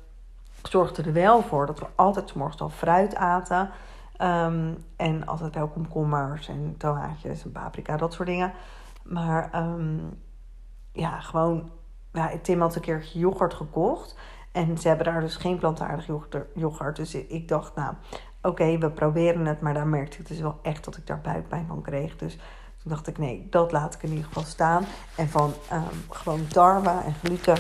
zorgde 0.63 1.03
er 1.03 1.13
wel 1.13 1.43
voor 1.43 1.67
dat 1.67 1.79
we 1.79 1.87
altijd 1.95 2.35
morgens 2.35 2.61
al 2.61 2.69
fruit 2.69 3.15
aten. 3.15 3.71
Um, 4.19 4.85
en 4.97 5.27
altijd 5.27 5.55
wel 5.55 5.69
komkommers 5.69 6.49
en 6.49 6.75
tomaatjes 6.79 7.45
en 7.45 7.53
paprika, 7.53 7.97
dat 7.97 8.13
soort 8.13 8.29
dingen. 8.29 8.53
Maar 9.03 9.51
ja, 10.93 11.21
gewoon... 11.21 11.71
Ja, 12.13 12.31
Tim 12.43 12.61
had 12.61 12.75
een 12.75 12.81
keertje 12.81 13.19
yoghurt 13.19 13.55
gekocht. 13.55 14.17
En 14.53 14.79
ze 14.79 14.89
hebben 14.89 15.07
daar 15.07 15.21
dus 15.21 15.37
geen 15.37 15.59
plantaardig 15.59 16.09
yoghurt. 16.55 16.97
Dus 16.97 17.15
ik 17.15 17.49
dacht, 17.49 17.75
nou, 17.75 17.95
oké, 18.43 18.79
we 18.79 18.91
proberen 18.91 19.47
het. 19.47 19.61
Maar 19.61 19.75
daar 19.75 19.87
merkte 19.87 20.19
ik 20.19 20.29
dus 20.29 20.41
wel 20.41 20.59
echt 20.63 20.85
dat 20.85 20.97
ik 20.97 21.07
daar 21.07 21.21
buikpijn 21.21 21.67
van 21.67 21.83
kreeg. 21.83 22.17
Dus 22.17 22.35
toen 22.83 22.93
dacht 22.93 23.07
ik, 23.07 23.19
nee, 23.19 23.47
dat 23.51 23.73
laat 23.73 23.95
ik 23.95 24.03
in 24.03 24.09
ieder 24.09 24.25
geval 24.25 24.43
staan. 24.43 24.85
En 25.17 25.29
van 25.29 25.53
um, 25.73 25.83
gewoon 26.11 26.47
tarwe 26.47 26.91
en 27.05 27.15
gluten, 27.15 27.57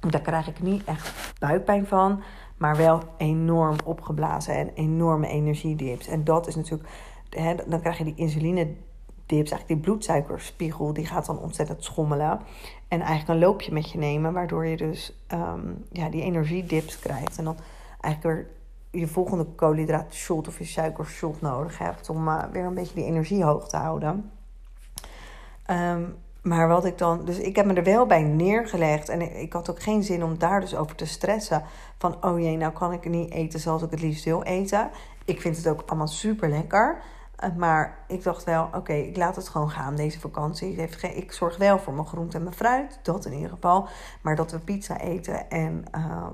daar 0.00 0.20
krijg 0.20 0.48
ik 0.48 0.62
niet 0.62 0.84
echt 0.84 1.34
buikpijn 1.38 1.86
van. 1.86 2.22
Maar 2.56 2.76
wel 2.76 3.02
enorm 3.16 3.76
opgeblazen 3.84 4.54
en 4.54 4.70
enorme 4.74 5.28
energiedips. 5.28 6.06
En 6.06 6.24
dat 6.24 6.46
is 6.46 6.54
natuurlijk, 6.54 6.88
hè, 7.30 7.54
dan 7.66 7.80
krijg 7.80 7.98
je 7.98 8.04
die 8.04 8.14
insuline 8.16 8.74
dips, 9.26 9.50
eigenlijk 9.50 9.68
die 9.68 9.76
bloedsuikerspiegel, 9.76 10.92
die 10.92 11.06
gaat 11.06 11.26
dan 11.26 11.38
ontzettend 11.38 11.84
schommelen. 11.84 12.40
En 12.88 13.00
eigenlijk 13.00 13.28
een 13.28 13.46
loopje 13.48 13.72
met 13.72 13.90
je 13.90 13.98
nemen, 13.98 14.32
waardoor 14.32 14.66
je 14.66 14.76
dus 14.76 15.12
um, 15.32 15.84
ja, 15.92 16.08
die 16.08 16.22
energiedips 16.22 16.98
krijgt. 16.98 17.38
En 17.38 17.44
dan 17.44 17.56
eigenlijk 18.00 18.36
weer 18.36 18.54
je 19.00 19.06
volgende 19.06 19.44
koolhydraatshot 19.44 20.48
of 20.48 20.58
je 20.58 20.64
suikershot 20.64 21.40
nodig 21.40 21.78
hebt 21.78 22.10
om 22.10 22.28
uh, 22.28 22.44
weer 22.52 22.64
een 22.64 22.74
beetje 22.74 22.94
die 22.94 23.04
energie 23.04 23.44
hoog 23.44 23.68
te 23.68 23.76
houden. 23.76 24.30
Um, 25.70 26.16
maar 26.42 26.68
wat 26.68 26.84
ik 26.84 26.98
dan. 26.98 27.24
Dus 27.24 27.38
ik 27.38 27.56
heb 27.56 27.66
me 27.66 27.74
er 27.74 27.82
wel 27.82 28.06
bij 28.06 28.22
neergelegd. 28.22 29.08
En 29.08 29.20
ik, 29.20 29.34
ik, 29.34 29.52
had 29.52 29.70
ook 29.70 29.82
geen 29.82 30.02
zin 30.02 30.24
om 30.24 30.38
daar 30.38 30.60
dus 30.60 30.76
over 30.76 30.96
te 30.96 31.06
stressen. 31.06 31.62
Van 31.98 32.24
oh 32.24 32.40
jee, 32.40 32.56
nou 32.56 32.72
kan 32.72 32.92
ik 32.92 33.08
niet 33.08 33.30
eten 33.30 33.60
zoals 33.60 33.82
ik 33.82 33.90
het 33.90 34.00
liefst 34.00 34.24
wil 34.24 34.42
eten. 34.42 34.90
Ik 35.24 35.40
vind 35.40 35.56
het 35.56 35.68
ook 35.68 35.82
allemaal 35.86 36.08
super 36.08 36.48
lekker. 36.48 37.02
Eh, 37.36 37.54
maar 37.56 37.98
ik 38.06 38.22
dacht 38.22 38.44
wel, 38.44 38.68
oké, 38.74 38.92
ik 38.92 39.16
laat 39.16 39.36
het 39.36 39.48
gewoon 39.48 39.70
gaan 39.70 39.96
deze 39.96 40.20
vakantie. 40.20 40.76
Ik 41.14 41.32
zorg 41.32 41.56
wel 41.56 41.78
voor 41.78 41.92
mijn 41.92 42.06
groente 42.06 42.36
en 42.36 42.42
mijn 42.42 42.54
fruit, 42.54 42.98
dat 43.02 43.24
in 43.24 43.32
ieder 43.32 43.50
geval. 43.50 43.88
Maar 44.22 44.36
dat 44.36 44.50
we 44.50 44.58
pizza 44.58 45.00
eten 45.00 45.50
en 45.50 45.84
uh, 45.96 46.26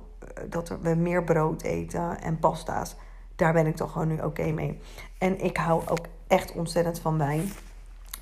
dat 0.49 0.68
we 0.68 0.94
meer 0.94 1.25
brood 1.25 1.62
eten 1.62 2.21
en 2.21 2.38
pasta's, 2.38 2.97
daar 3.37 3.52
ben 3.52 3.66
ik 3.66 3.76
toch 3.76 3.92
gewoon 3.92 4.09
nu 4.09 4.21
oké 4.21 4.50
mee. 4.50 4.80
En 5.18 5.44
ik 5.44 5.56
hou 5.56 5.82
ook 5.88 6.06
echt 6.26 6.52
ontzettend 6.52 7.00
van 7.00 7.18
wijn. 7.18 7.52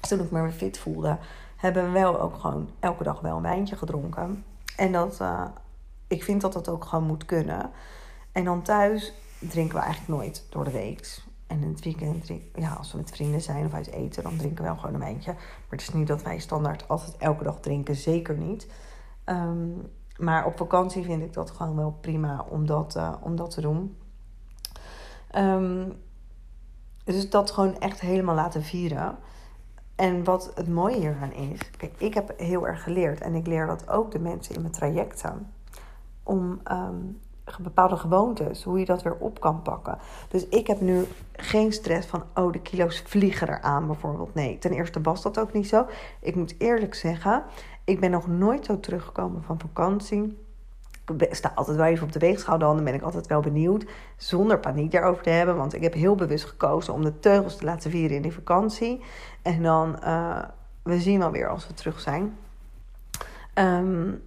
Toen 0.00 0.20
ik 0.20 0.30
me 0.30 0.42
weer 0.42 0.52
fit 0.52 0.78
voelde, 0.78 1.18
hebben 1.56 1.84
we 1.84 1.90
wel 1.90 2.20
ook 2.20 2.38
gewoon 2.38 2.70
elke 2.80 3.04
dag 3.04 3.20
wel 3.20 3.36
een 3.36 3.42
wijntje 3.42 3.76
gedronken. 3.76 4.44
En 4.76 4.92
dat, 4.92 5.18
uh, 5.22 5.44
ik 6.06 6.24
vind 6.24 6.40
dat 6.40 6.52
dat 6.52 6.68
ook 6.68 6.84
gewoon 6.84 7.04
moet 7.04 7.24
kunnen. 7.24 7.70
En 8.32 8.44
dan 8.44 8.62
thuis 8.62 9.14
drinken 9.38 9.76
we 9.76 9.82
eigenlijk 9.82 10.20
nooit 10.20 10.46
door 10.50 10.64
de 10.64 10.70
week. 10.70 11.22
En 11.50 11.62
in 11.62 11.68
het 11.68 11.84
weekend, 11.84 12.30
ja, 12.54 12.72
als 12.72 12.92
we 12.92 12.98
met 12.98 13.10
vrienden 13.10 13.40
zijn 13.40 13.64
of 13.64 13.74
uit 13.74 13.90
eten, 13.90 14.22
dan 14.22 14.36
drinken 14.36 14.64
we 14.64 14.70
wel 14.70 14.78
gewoon 14.78 14.94
een 14.94 15.00
wijntje. 15.00 15.32
Maar 15.32 15.66
het 15.68 15.80
is 15.80 15.92
niet 15.92 16.06
dat 16.06 16.22
wij 16.22 16.38
standaard 16.38 16.88
altijd 16.88 17.16
elke 17.16 17.44
dag 17.44 17.60
drinken, 17.60 17.96
zeker 17.96 18.36
niet. 18.36 18.66
Ehm, 19.24 19.68
maar 20.16 20.46
op 20.46 20.56
vakantie 20.56 21.04
vind 21.04 21.22
ik 21.22 21.32
dat 21.32 21.50
gewoon 21.50 21.76
wel 21.76 21.98
prima 22.00 22.46
om 22.48 22.66
dat, 22.66 22.96
uh, 22.96 23.14
om 23.20 23.36
dat 23.36 23.50
te 23.50 23.60
doen. 23.60 23.96
Um, 25.36 25.92
dus 27.04 27.30
dat 27.30 27.50
gewoon 27.50 27.78
echt 27.78 28.00
helemaal 28.00 28.34
laten 28.34 28.62
vieren. 28.62 29.16
En 29.94 30.24
wat 30.24 30.52
het 30.54 30.68
mooie 30.68 30.96
hieraan 30.96 31.32
is, 31.32 31.70
kijk, 31.70 31.94
ik 31.96 32.14
heb 32.14 32.38
heel 32.38 32.66
erg 32.66 32.82
geleerd 32.82 33.20
en 33.20 33.34
ik 33.34 33.46
leer 33.46 33.66
dat 33.66 33.88
ook 33.88 34.10
de 34.10 34.18
mensen 34.18 34.54
in 34.54 34.60
mijn 34.60 34.72
trajecten. 34.72 35.52
Om 36.22 36.60
um, 36.72 37.20
bepaalde 37.60 37.96
gewoontes, 37.96 38.62
hoe 38.62 38.78
je 38.78 38.84
dat 38.84 39.02
weer 39.02 39.16
op 39.16 39.40
kan 39.40 39.62
pakken. 39.62 39.98
Dus 40.28 40.48
ik 40.48 40.66
heb 40.66 40.80
nu 40.80 41.04
geen 41.32 41.72
stress 41.72 42.06
van, 42.06 42.22
oh, 42.34 42.52
de 42.52 42.60
kilo's 42.60 43.02
vliegen 43.06 43.48
eraan 43.48 43.86
bijvoorbeeld. 43.86 44.34
Nee, 44.34 44.58
ten 44.58 44.72
eerste 44.72 45.00
was 45.00 45.22
dat 45.22 45.38
ook 45.38 45.52
niet 45.52 45.68
zo. 45.68 45.86
Ik 46.20 46.34
moet 46.34 46.54
eerlijk 46.58 46.94
zeggen, 46.94 47.42
ik 47.84 48.00
ben 48.00 48.10
nog 48.10 48.26
nooit 48.26 48.64
zo 48.64 48.80
teruggekomen 48.80 49.42
van 49.42 49.60
vakantie. 49.60 50.38
Ik 51.18 51.34
sta 51.34 51.52
altijd 51.54 51.76
wel 51.76 51.86
even 51.86 52.06
op 52.06 52.12
de 52.12 52.18
weegschaal, 52.18 52.58
dan 52.58 52.84
ben 52.84 52.94
ik 52.94 53.02
altijd 53.02 53.26
wel 53.26 53.40
benieuwd. 53.40 53.84
Zonder 54.16 54.58
paniek 54.58 54.90
daarover 54.90 55.22
te 55.22 55.30
hebben, 55.30 55.56
want 55.56 55.74
ik 55.74 55.82
heb 55.82 55.94
heel 55.94 56.14
bewust 56.14 56.44
gekozen 56.44 56.94
om 56.94 57.02
de 57.02 57.18
teugels 57.18 57.56
te 57.56 57.64
laten 57.64 57.90
vieren 57.90 58.16
in 58.16 58.22
die 58.22 58.32
vakantie. 58.32 59.04
En 59.42 59.62
dan, 59.62 59.98
uh, 60.04 60.42
we 60.82 61.00
zien 61.00 61.18
wel 61.18 61.30
weer 61.30 61.48
als 61.48 61.66
we 61.66 61.74
terug 61.74 62.00
zijn. 62.00 62.36
Um, 63.54 64.22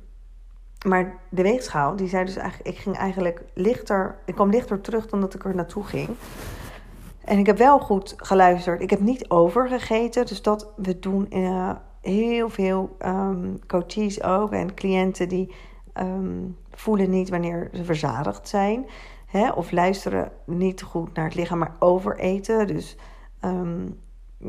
maar 0.84 1.20
de 1.30 1.42
weegschaal, 1.42 1.96
die 1.96 2.08
zei 2.08 2.26
dus 2.26 2.36
eigenlijk, 2.36 2.76
ik 2.76 2.82
ging 2.82 2.98
eigenlijk 2.98 3.44
lichter, 3.54 4.16
ik 4.26 4.36
kwam 4.36 4.50
lichter 4.50 4.82
terug 4.82 5.08
dan 5.08 5.22
dat 5.22 5.34
ik 5.34 5.46
er 5.46 5.56
naartoe 5.56 5.84
ging. 5.84 6.10
En 7.24 7.40
ik 7.40 7.46
heb 7.46 7.58
wel 7.58 7.80
goed 7.80 8.14
geluisterd. 8.18 8.82
Ik 8.82 8.90
heb 8.90 9.00
niet 9.00 9.30
overgegeten, 9.30 10.26
dus 10.26 10.42
dat 10.42 10.72
we 10.76 11.00
doen 11.00 11.28
uh, 11.30 11.72
heel 12.02 12.50
veel 12.50 12.96
um, 13.06 13.60
coaches 13.68 14.24
ook 14.24 14.52
en 14.52 14.74
cliënten 14.74 15.30
die 15.30 15.54
um, 15.94 16.58
voelen 16.72 17.10
niet 17.10 17.30
wanneer 17.30 17.70
ze 17.74 17.84
verzadigd 17.84 18.48
zijn. 18.48 18.86
Hè, 19.26 19.50
of 19.50 19.72
luisteren 19.72 20.32
niet 20.46 20.82
goed 20.82 21.14
naar 21.14 21.26
het 21.26 21.36
lichaam, 21.36 21.58
maar 21.58 21.76
overeten. 21.80 22.68
Dus 22.68 22.98
um, 23.42 24.00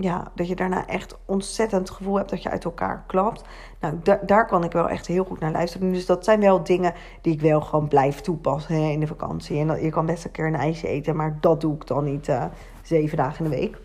ja, 0.01 0.31
dat 0.35 0.49
je 0.49 0.57
daarna 0.57 0.87
echt 0.87 1.19
ontzettend 1.25 1.91
gevoel 1.91 2.17
hebt 2.17 2.31
dat 2.31 2.43
je 2.43 2.51
uit 2.51 2.65
elkaar 2.65 3.05
klapt. 3.07 3.45
Nou, 3.81 3.99
daar 4.27 4.47
kan 4.47 4.65
ik 4.65 4.73
wel 4.73 4.89
echt 4.89 5.07
heel 5.07 5.25
goed 5.25 5.41
naar 5.41 5.53
luisteren. 5.53 5.93
Dus 5.93 6.07
dat 6.07 6.25
zijn 6.25 6.41
wel 6.41 6.63
dingen 6.63 6.95
die 7.21 7.33
ik 7.33 7.41
wel 7.41 7.61
gewoon 7.61 7.89
blijf 7.89 8.21
toepassen 8.21 8.75
hè, 8.75 8.91
in 8.91 9.01
de 9.01 9.07
vakantie. 9.07 9.59
En 9.59 9.83
je 9.83 9.91
kan 9.91 10.07
best 10.07 10.25
een 10.25 10.31
keer 10.31 10.47
een 10.47 10.55
ijsje 10.55 10.89
eten, 10.89 11.17
maar 11.17 11.39
dat 11.41 11.61
doe 11.61 11.75
ik 11.75 11.87
dan 11.87 12.05
niet 12.05 12.29
uh, 12.29 12.45
zeven 12.83 13.17
dagen 13.17 13.45
in 13.45 13.51
de 13.51 13.57
week. 13.57 13.79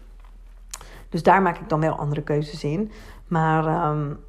Dus 1.09 1.23
daar 1.23 1.41
maak 1.41 1.57
ik 1.57 1.69
dan 1.69 1.79
wel 1.79 1.95
andere 1.95 2.21
keuzes 2.21 2.63
in. 2.63 2.91
Maar, 3.27 3.89
um, 3.89 4.19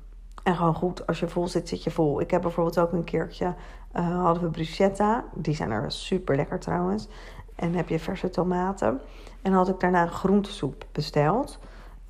en 0.42 0.56
gewoon 0.56 0.74
goed, 0.74 1.06
als 1.06 1.20
je 1.20 1.28
vol 1.28 1.48
zit, 1.48 1.68
zit 1.68 1.82
je 1.82 1.90
vol. 1.90 2.20
Ik 2.20 2.30
heb 2.30 2.42
bijvoorbeeld 2.42 2.78
ook 2.78 2.92
een 2.92 3.04
keertje, 3.04 3.54
uh, 3.96 4.22
hadden 4.22 4.42
we 4.42 4.50
bruschetta. 4.50 5.24
Die 5.34 5.54
zijn 5.54 5.70
er 5.70 5.92
super 5.92 6.36
lekker 6.36 6.58
trouwens. 6.58 7.08
En 7.54 7.74
heb 7.74 7.88
je 7.88 7.98
verse 7.98 8.30
tomaten. 8.30 9.00
En 9.42 9.52
had 9.52 9.68
ik 9.68 9.80
daarna 9.80 10.02
een 10.02 10.08
groentesoep 10.08 10.84
besteld. 10.92 11.58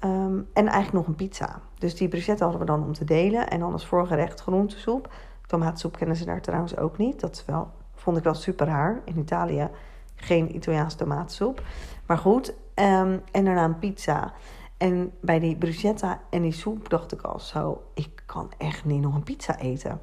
Um, 0.04 0.48
en 0.52 0.66
eigenlijk 0.66 0.92
nog 0.92 1.06
een 1.06 1.14
pizza. 1.14 1.60
Dus 1.78 1.94
die 1.94 2.08
bruschetta 2.08 2.42
hadden 2.42 2.60
we 2.60 2.66
dan 2.66 2.84
om 2.84 2.92
te 2.92 3.04
delen. 3.04 3.48
En 3.48 3.60
dan 3.60 3.72
als 3.72 3.86
voorgerecht 3.86 4.40
groentesoep. 4.40 5.12
Tomaatsoep 5.46 5.96
kennen 5.96 6.16
ze 6.16 6.24
daar 6.24 6.40
trouwens 6.40 6.76
ook 6.76 6.98
niet. 6.98 7.20
Dat 7.20 7.44
wel, 7.46 7.70
vond 7.94 8.16
ik 8.16 8.24
wel 8.24 8.34
super 8.34 8.66
raar. 8.66 9.00
In 9.04 9.18
Italië 9.18 9.68
geen 10.14 10.54
Italiaanse 10.54 10.96
tomaatsoep. 10.96 11.62
Maar 12.06 12.18
goed. 12.18 12.48
Um, 12.74 13.22
en 13.30 13.44
daarna 13.44 13.64
een 13.64 13.78
pizza. 13.78 14.32
En 14.76 15.12
bij 15.20 15.38
die 15.38 15.56
bruschetta 15.56 16.20
en 16.30 16.42
die 16.42 16.52
soep 16.52 16.88
dacht 16.88 17.12
ik 17.12 17.22
al 17.22 17.40
zo... 17.40 17.82
ik 17.94 18.22
kan 18.26 18.52
echt 18.58 18.84
niet 18.84 19.00
nog 19.00 19.14
een 19.14 19.22
pizza 19.22 19.58
eten. 19.58 20.00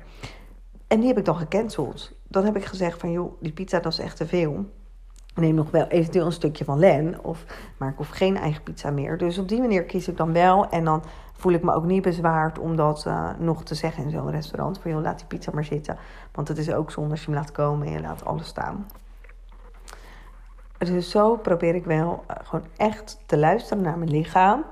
En 0.87 0.99
die 0.99 1.07
heb 1.07 1.17
ik 1.17 1.25
dan 1.25 1.35
gecanceld. 1.35 2.13
Dan 2.27 2.45
heb 2.45 2.55
ik 2.55 2.65
gezegd 2.65 2.99
van 2.99 3.11
joh, 3.11 3.41
die 3.41 3.51
pizza 3.51 3.79
dat 3.79 3.91
is 3.91 3.99
echt 3.99 4.17
te 4.17 4.27
veel 4.27 4.65
neem 5.37 5.55
nog 5.55 5.71
wel 5.71 5.87
eventueel 5.87 6.25
een 6.25 6.31
stukje 6.31 6.65
van 6.65 6.79
Len. 6.79 7.23
Of, 7.23 7.45
maar 7.77 7.89
ik 7.89 7.97
hoef 7.97 8.09
geen 8.09 8.37
eigen 8.37 8.63
pizza 8.63 8.91
meer. 8.91 9.17
Dus 9.17 9.37
op 9.37 9.47
die 9.47 9.59
manier 9.59 9.83
kies 9.83 10.07
ik 10.07 10.17
dan 10.17 10.33
wel. 10.33 10.69
En 10.69 10.83
dan 10.83 11.03
voel 11.33 11.53
ik 11.53 11.63
me 11.63 11.73
ook 11.73 11.85
niet 11.85 12.01
bezwaard 12.01 12.59
om 12.59 12.75
dat 12.75 13.05
uh, 13.07 13.29
nog 13.37 13.63
te 13.63 13.75
zeggen 13.75 14.03
in 14.03 14.11
zo'n 14.11 14.31
restaurant. 14.31 14.79
Van 14.79 14.91
joh, 14.91 15.01
laat 15.01 15.17
die 15.17 15.27
pizza 15.27 15.51
maar 15.53 15.63
zitten. 15.63 15.97
Want 16.31 16.47
het 16.47 16.57
is 16.57 16.71
ook 16.71 16.91
zonde 16.91 17.11
als 17.11 17.19
je 17.19 17.25
hem 17.25 17.35
laat 17.35 17.51
komen 17.51 17.87
en 17.87 17.93
je 17.93 18.01
laat 18.01 18.25
alles 18.25 18.47
staan. 18.47 18.87
Dus 20.77 21.09
zo 21.09 21.35
probeer 21.35 21.75
ik 21.75 21.85
wel 21.85 22.23
uh, 22.29 22.35
gewoon 22.43 22.65
echt 22.77 23.19
te 23.25 23.37
luisteren 23.37 23.83
naar 23.83 23.97
mijn 23.97 24.11
lichaam. 24.11 24.63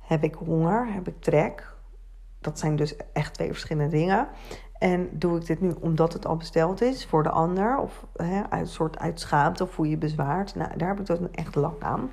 Heb 0.00 0.22
ik 0.22 0.34
honger? 0.34 0.86
Heb 0.92 1.08
ik 1.08 1.20
trek? 1.20 1.74
Dat 2.40 2.58
zijn 2.58 2.76
dus 2.76 2.96
echt 3.12 3.34
twee 3.34 3.48
verschillende 3.48 3.96
dingen. 3.96 4.28
En 4.78 5.08
doe 5.12 5.36
ik 5.36 5.46
dit 5.46 5.60
nu 5.60 5.74
omdat 5.80 6.12
het 6.12 6.26
al 6.26 6.36
besteld 6.36 6.80
is 6.80 7.06
voor 7.06 7.22
de 7.22 7.30
ander? 7.30 7.78
Of 7.78 8.06
hè, 8.16 8.42
uit 8.50 8.70
soort 8.70 9.60
of 9.60 9.70
voel 9.70 9.86
je 9.86 9.96
bezwaard? 9.96 10.54
Nou, 10.54 10.76
daar 10.76 10.88
heb 10.88 11.00
ik 11.00 11.06
dus 11.06 11.18
echt 11.30 11.54
lak 11.54 11.82
aan. 11.82 12.10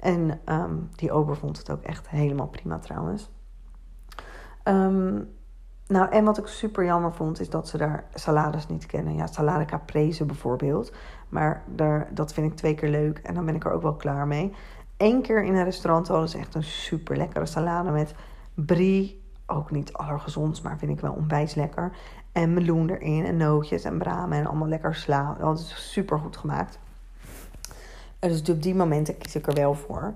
En 0.00 0.40
um, 0.44 0.88
die 0.94 1.12
ober 1.12 1.36
vond 1.36 1.58
het 1.58 1.70
ook 1.70 1.82
echt 1.82 2.08
helemaal 2.08 2.48
prima 2.48 2.78
trouwens. 2.78 3.30
Um, 4.64 5.28
nou, 5.86 6.10
en 6.10 6.24
wat 6.24 6.38
ik 6.38 6.46
super 6.46 6.84
jammer 6.84 7.12
vond, 7.12 7.40
is 7.40 7.50
dat 7.50 7.68
ze 7.68 7.78
daar 7.78 8.04
salades 8.14 8.66
niet 8.66 8.86
kennen. 8.86 9.14
Ja, 9.14 9.26
salade 9.26 9.64
caprese 9.64 10.24
bijvoorbeeld. 10.24 10.92
Maar 11.28 11.62
daar, 11.66 12.08
dat 12.14 12.32
vind 12.32 12.50
ik 12.50 12.56
twee 12.56 12.74
keer 12.74 12.88
leuk 12.88 13.18
en 13.18 13.34
dan 13.34 13.44
ben 13.44 13.54
ik 13.54 13.64
er 13.64 13.72
ook 13.72 13.82
wel 13.82 13.94
klaar 13.96 14.26
mee. 14.26 14.52
Eén 14.96 15.22
keer 15.22 15.44
in 15.44 15.54
een 15.54 15.64
restaurant 15.64 16.08
hadden 16.08 16.28
ze 16.28 16.38
echt 16.38 16.54
een 16.54 16.62
super 16.62 17.16
lekkere 17.16 17.46
salade 17.46 17.90
met 17.90 18.14
brie, 18.54 19.19
ook 19.50 19.70
niet 19.70 19.92
allergezondst, 19.92 20.62
maar 20.62 20.78
vind 20.78 20.92
ik 20.92 21.00
wel 21.00 21.12
onwijs 21.12 21.54
lekker. 21.54 21.92
En 22.32 22.54
meloen 22.54 22.90
erin 22.90 23.24
en 23.24 23.36
nootjes 23.36 23.84
en 23.84 23.98
bramen 23.98 24.38
en 24.38 24.46
allemaal 24.46 24.68
lekker 24.68 24.94
sla. 24.94 25.36
Dat 25.40 25.58
is 25.58 25.92
super 25.92 26.18
goed 26.18 26.36
gemaakt. 26.36 26.78
Dus 28.18 28.50
op 28.50 28.62
die 28.62 28.74
momenten 28.74 29.18
kies 29.18 29.36
ik 29.36 29.46
er 29.46 29.54
wel 29.54 29.74
voor. 29.74 30.14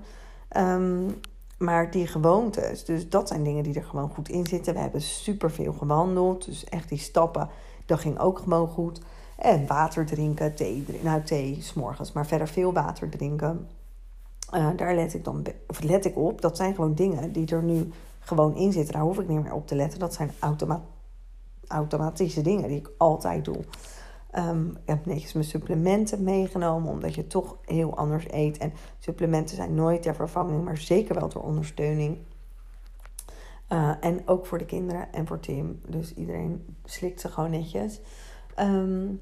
Um, 0.57 1.19
maar 1.57 1.91
die 1.91 2.07
gewoontes, 2.07 2.85
dus 2.85 3.09
dat 3.09 3.27
zijn 3.27 3.43
dingen 3.43 3.63
die 3.63 3.75
er 3.75 3.83
gewoon 3.83 4.09
goed 4.09 4.29
in 4.29 4.47
zitten. 4.47 4.73
We 4.73 4.79
hebben 4.79 5.01
super 5.01 5.51
veel 5.51 5.73
gewandeld. 5.73 6.45
Dus 6.45 6.63
echt 6.63 6.89
die 6.89 6.97
stappen, 6.97 7.49
dat 7.85 7.99
ging 7.99 8.19
ook 8.19 8.39
gewoon 8.39 8.67
goed. 8.67 9.01
En 9.37 9.67
water 9.67 10.05
drinken, 10.05 10.55
thee 10.55 10.83
drinken. 10.83 11.05
Nou, 11.05 11.23
thee 11.23 11.57
s'morgens, 11.61 12.11
maar 12.11 12.25
verder 12.25 12.47
veel 12.47 12.73
water 12.73 13.09
drinken. 13.09 13.67
Uh, 14.53 14.67
daar 14.75 14.95
let 14.95 15.13
ik 15.13 15.23
dan 15.23 15.45
let 15.83 16.05
ik 16.05 16.17
op. 16.17 16.41
Dat 16.41 16.57
zijn 16.57 16.75
gewoon 16.75 16.93
dingen 16.93 17.31
die 17.31 17.47
er 17.47 17.63
nu 17.63 17.91
gewoon 18.25 18.55
in 18.55 18.71
zitten. 18.71 18.93
Daar 18.93 19.03
hoef 19.03 19.19
ik 19.19 19.27
niet 19.27 19.43
meer 19.43 19.53
op 19.53 19.67
te 19.67 19.75
letten. 19.75 19.99
Dat 19.99 20.13
zijn 20.13 20.31
automa 20.39 20.83
automatische 21.67 22.41
dingen 22.41 22.67
die 22.67 22.77
ik 22.77 22.91
altijd 22.97 23.45
doe. 23.45 23.59
Um, 24.37 24.69
ik 24.69 24.77
heb 24.85 25.05
netjes 25.05 25.33
mijn 25.33 25.45
supplementen 25.45 26.23
meegenomen, 26.23 26.91
omdat 26.91 27.15
je 27.15 27.27
toch 27.27 27.57
heel 27.65 27.97
anders 27.97 28.25
eet. 28.31 28.57
En 28.57 28.73
supplementen 28.99 29.55
zijn 29.55 29.75
nooit 29.75 30.01
ter 30.01 30.15
vervanging, 30.15 30.63
maar 30.63 30.77
zeker 30.77 31.15
wel 31.15 31.27
ter 31.27 31.41
ondersteuning. 31.41 32.17
Uh, 33.69 33.91
en 33.99 34.27
ook 34.27 34.45
voor 34.45 34.57
de 34.57 34.65
kinderen 34.65 35.13
en 35.13 35.27
voor 35.27 35.39
Tim. 35.39 35.81
Dus 35.87 36.13
iedereen 36.13 36.77
slikt 36.83 37.21
ze 37.21 37.29
gewoon 37.29 37.51
netjes. 37.51 38.01
Um, 38.59 39.21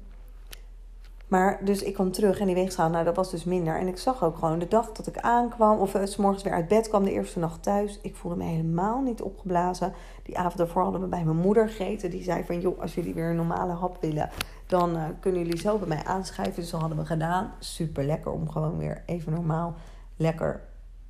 maar 1.28 1.64
dus 1.64 1.82
ik 1.82 1.94
kwam 1.94 2.12
terug 2.12 2.38
en 2.38 2.46
die 2.46 2.54
weegschaal, 2.54 2.90
nou 2.90 3.04
dat 3.04 3.16
was 3.16 3.30
dus 3.30 3.44
minder. 3.44 3.78
En 3.78 3.88
ik 3.88 3.98
zag 3.98 4.24
ook 4.24 4.36
gewoon 4.36 4.58
de 4.58 4.68
dag 4.68 4.92
dat 4.92 5.06
ik 5.06 5.18
aankwam, 5.18 5.78
of 5.78 5.94
uh, 5.94 6.04
s 6.04 6.16
morgens 6.16 6.42
weer 6.42 6.52
uit 6.52 6.68
bed 6.68 6.88
kwam, 6.88 7.04
de 7.04 7.12
eerste 7.12 7.38
nacht 7.38 7.62
thuis. 7.62 7.98
Ik 8.02 8.16
voelde 8.16 8.36
me 8.36 8.44
helemaal 8.44 9.00
niet 9.00 9.22
opgeblazen. 9.22 9.92
Die 10.22 10.38
avond 10.38 10.56
daarvoor 10.56 10.82
hadden 10.82 11.00
we 11.00 11.06
bij 11.06 11.24
mijn 11.24 11.36
moeder 11.36 11.68
gegeten. 11.68 12.10
Die 12.10 12.22
zei 12.22 12.44
van, 12.44 12.60
joh, 12.60 12.80
als 12.80 12.94
jullie 12.94 13.14
weer 13.14 13.30
een 13.30 13.36
normale 13.36 13.72
hap 13.72 13.96
willen, 14.00 14.30
dan 14.66 14.96
uh, 14.96 15.04
kunnen 15.20 15.44
jullie 15.44 15.60
zo 15.60 15.78
bij 15.78 15.88
mij 15.88 16.04
aanschuiven. 16.04 16.60
Dus 16.60 16.70
dat 16.70 16.80
hadden 16.80 16.98
we 16.98 17.06
gedaan. 17.06 17.52
Super 17.58 18.04
lekker 18.04 18.32
om 18.32 18.50
gewoon 18.50 18.78
weer 18.78 19.02
even 19.06 19.32
normaal 19.32 19.74
lekker 20.16 20.60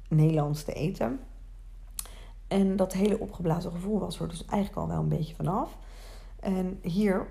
Nederlands 0.08 0.64
te 0.64 0.72
eten. 0.72 1.20
En 2.48 2.76
dat 2.76 2.92
hele 2.92 3.18
opgeblazen 3.18 3.72
gevoel 3.72 3.98
was 3.98 4.20
er 4.20 4.28
dus 4.28 4.44
eigenlijk 4.44 4.82
al 4.82 4.88
wel 4.88 5.02
een 5.02 5.08
beetje 5.08 5.34
vanaf. 5.34 5.76
En 6.40 6.78
hier 6.82 7.26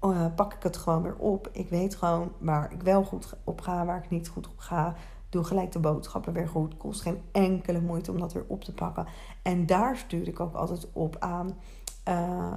uh, 0.00 0.26
pak 0.34 0.54
ik 0.54 0.62
het 0.62 0.76
gewoon 0.76 1.02
weer 1.02 1.16
op. 1.16 1.48
Ik 1.52 1.68
weet 1.68 1.94
gewoon 1.94 2.32
waar 2.38 2.72
ik 2.72 2.82
wel 2.82 3.04
goed 3.04 3.34
op 3.44 3.60
ga, 3.60 3.84
waar 3.84 4.04
ik 4.04 4.10
niet 4.10 4.28
goed 4.28 4.48
op 4.48 4.58
ga. 4.58 4.94
Doe 5.28 5.44
gelijk 5.44 5.72
de 5.72 5.78
boodschappen 5.78 6.32
weer 6.32 6.48
goed. 6.48 6.76
Kost 6.76 7.00
geen 7.00 7.20
enkele 7.32 7.80
moeite 7.80 8.10
om 8.10 8.18
dat 8.18 8.32
weer 8.32 8.44
op 8.48 8.64
te 8.64 8.74
pakken. 8.74 9.06
En 9.42 9.66
daar 9.66 9.96
stuur 9.96 10.28
ik 10.28 10.40
ook 10.40 10.54
altijd 10.54 10.88
op 10.92 11.16
aan 11.18 11.56
uh, 12.08 12.52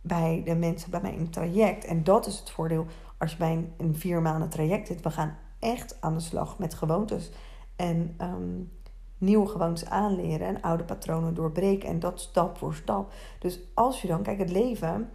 bij 0.00 0.42
de 0.44 0.54
mensen 0.54 0.90
bij 0.90 1.00
mij 1.00 1.12
in 1.12 1.20
het 1.20 1.32
traject. 1.32 1.84
En 1.84 2.04
dat 2.04 2.26
is 2.26 2.38
het 2.38 2.50
voordeel 2.50 2.86
als 3.18 3.30
je 3.30 3.36
bij 3.36 3.52
een, 3.52 3.72
een 3.76 3.96
vier 3.96 4.22
maanden 4.22 4.48
traject 4.48 4.86
zit. 4.86 5.02
We 5.02 5.10
gaan 5.10 5.36
echt 5.58 5.96
aan 6.00 6.14
de 6.14 6.20
slag 6.20 6.58
met 6.58 6.74
gewoontes. 6.74 7.30
En 7.76 8.16
um, 8.20 8.72
nieuwe 9.18 9.46
gewoontes 9.46 9.88
aanleren 9.88 10.46
en 10.46 10.60
oude 10.60 10.84
patronen 10.84 11.34
doorbreken. 11.34 11.88
En 11.88 11.98
dat 11.98 12.20
stap 12.20 12.58
voor 12.58 12.74
stap. 12.74 13.12
Dus 13.38 13.60
als 13.74 14.02
je 14.02 14.08
dan, 14.08 14.22
kijk, 14.22 14.38
het 14.38 14.50
leven. 14.50 15.10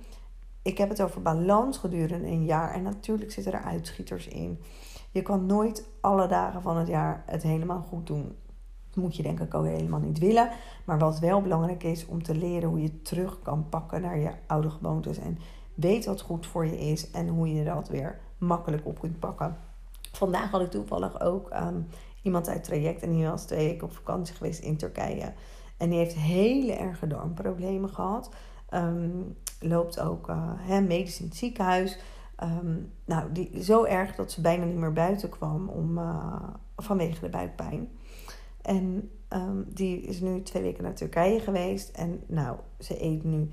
Ik 0.61 0.77
heb 0.77 0.89
het 0.89 1.01
over 1.01 1.21
balans 1.21 1.77
gedurende 1.77 2.27
een 2.27 2.45
jaar. 2.45 2.73
En 2.73 2.83
natuurlijk 2.83 3.31
zitten 3.31 3.53
er 3.53 3.63
uitschieters 3.63 4.27
in. 4.27 4.59
Je 5.11 5.21
kan 5.21 5.45
nooit 5.45 5.87
alle 6.01 6.27
dagen 6.27 6.61
van 6.61 6.77
het 6.77 6.87
jaar 6.87 7.23
het 7.25 7.43
helemaal 7.43 7.81
goed 7.81 8.07
doen. 8.07 8.35
Dat 8.87 9.03
moet 9.03 9.15
je 9.15 9.23
denk 9.23 9.39
ik 9.39 9.53
ook 9.53 9.65
helemaal 9.65 9.99
niet 9.99 10.19
willen. 10.19 10.49
Maar 10.85 10.99
wat 10.99 11.19
wel 11.19 11.41
belangrijk 11.41 11.83
is 11.83 12.05
om 12.05 12.23
te 12.23 12.35
leren 12.35 12.69
hoe 12.69 12.81
je 12.81 13.01
terug 13.01 13.41
kan 13.41 13.69
pakken 13.69 14.01
naar 14.01 14.17
je 14.17 14.31
oude 14.47 14.69
gewoontes. 14.69 15.17
En 15.17 15.37
weet 15.73 16.05
wat 16.05 16.21
goed 16.21 16.45
voor 16.45 16.65
je 16.65 16.79
is 16.79 17.11
en 17.11 17.27
hoe 17.27 17.53
je 17.53 17.63
dat 17.63 17.87
weer 17.87 18.19
makkelijk 18.37 18.85
op 18.85 18.99
kunt 18.99 19.19
pakken. 19.19 19.57
Vandaag 20.11 20.51
had 20.51 20.61
ik 20.61 20.71
toevallig 20.71 21.21
ook 21.21 21.49
um, 21.53 21.87
iemand 22.21 22.49
uit 22.49 22.63
traject 22.63 23.01
en 23.01 23.11
die 23.11 23.25
was 23.25 23.45
twee 23.45 23.67
weken 23.67 23.87
op 23.87 23.93
vakantie 23.93 24.35
geweest 24.35 24.59
in 24.59 24.77
Turkije. 24.77 25.33
En 25.77 25.89
die 25.89 25.97
heeft 25.97 26.15
hele 26.15 26.73
erge 26.73 27.07
darmproblemen 27.07 27.89
gehad. 27.89 28.29
Um, 28.73 29.37
loopt 29.61 29.99
ook 29.99 30.29
uh, 30.29 30.79
medisch 30.79 31.19
in 31.19 31.25
het 31.25 31.35
ziekenhuis. 31.35 31.99
Um, 32.43 32.91
nou, 33.05 33.31
die, 33.31 33.63
zo 33.63 33.83
erg 33.83 34.15
dat 34.15 34.31
ze 34.31 34.41
bijna 34.41 34.65
niet 34.65 34.75
meer 34.75 34.93
buiten 34.93 35.29
kwam 35.29 35.69
om, 35.69 35.97
uh, 35.97 36.43
vanwege 36.77 37.21
de 37.21 37.29
buikpijn. 37.29 37.89
En 38.61 39.11
um, 39.29 39.65
die 39.67 40.01
is 40.01 40.19
nu 40.19 40.41
twee 40.41 40.61
weken 40.61 40.83
naar 40.83 40.93
Turkije 40.93 41.39
geweest. 41.39 41.89
En 41.89 42.23
nou, 42.27 42.57
ze 42.79 43.03
eet 43.03 43.23
nu 43.23 43.49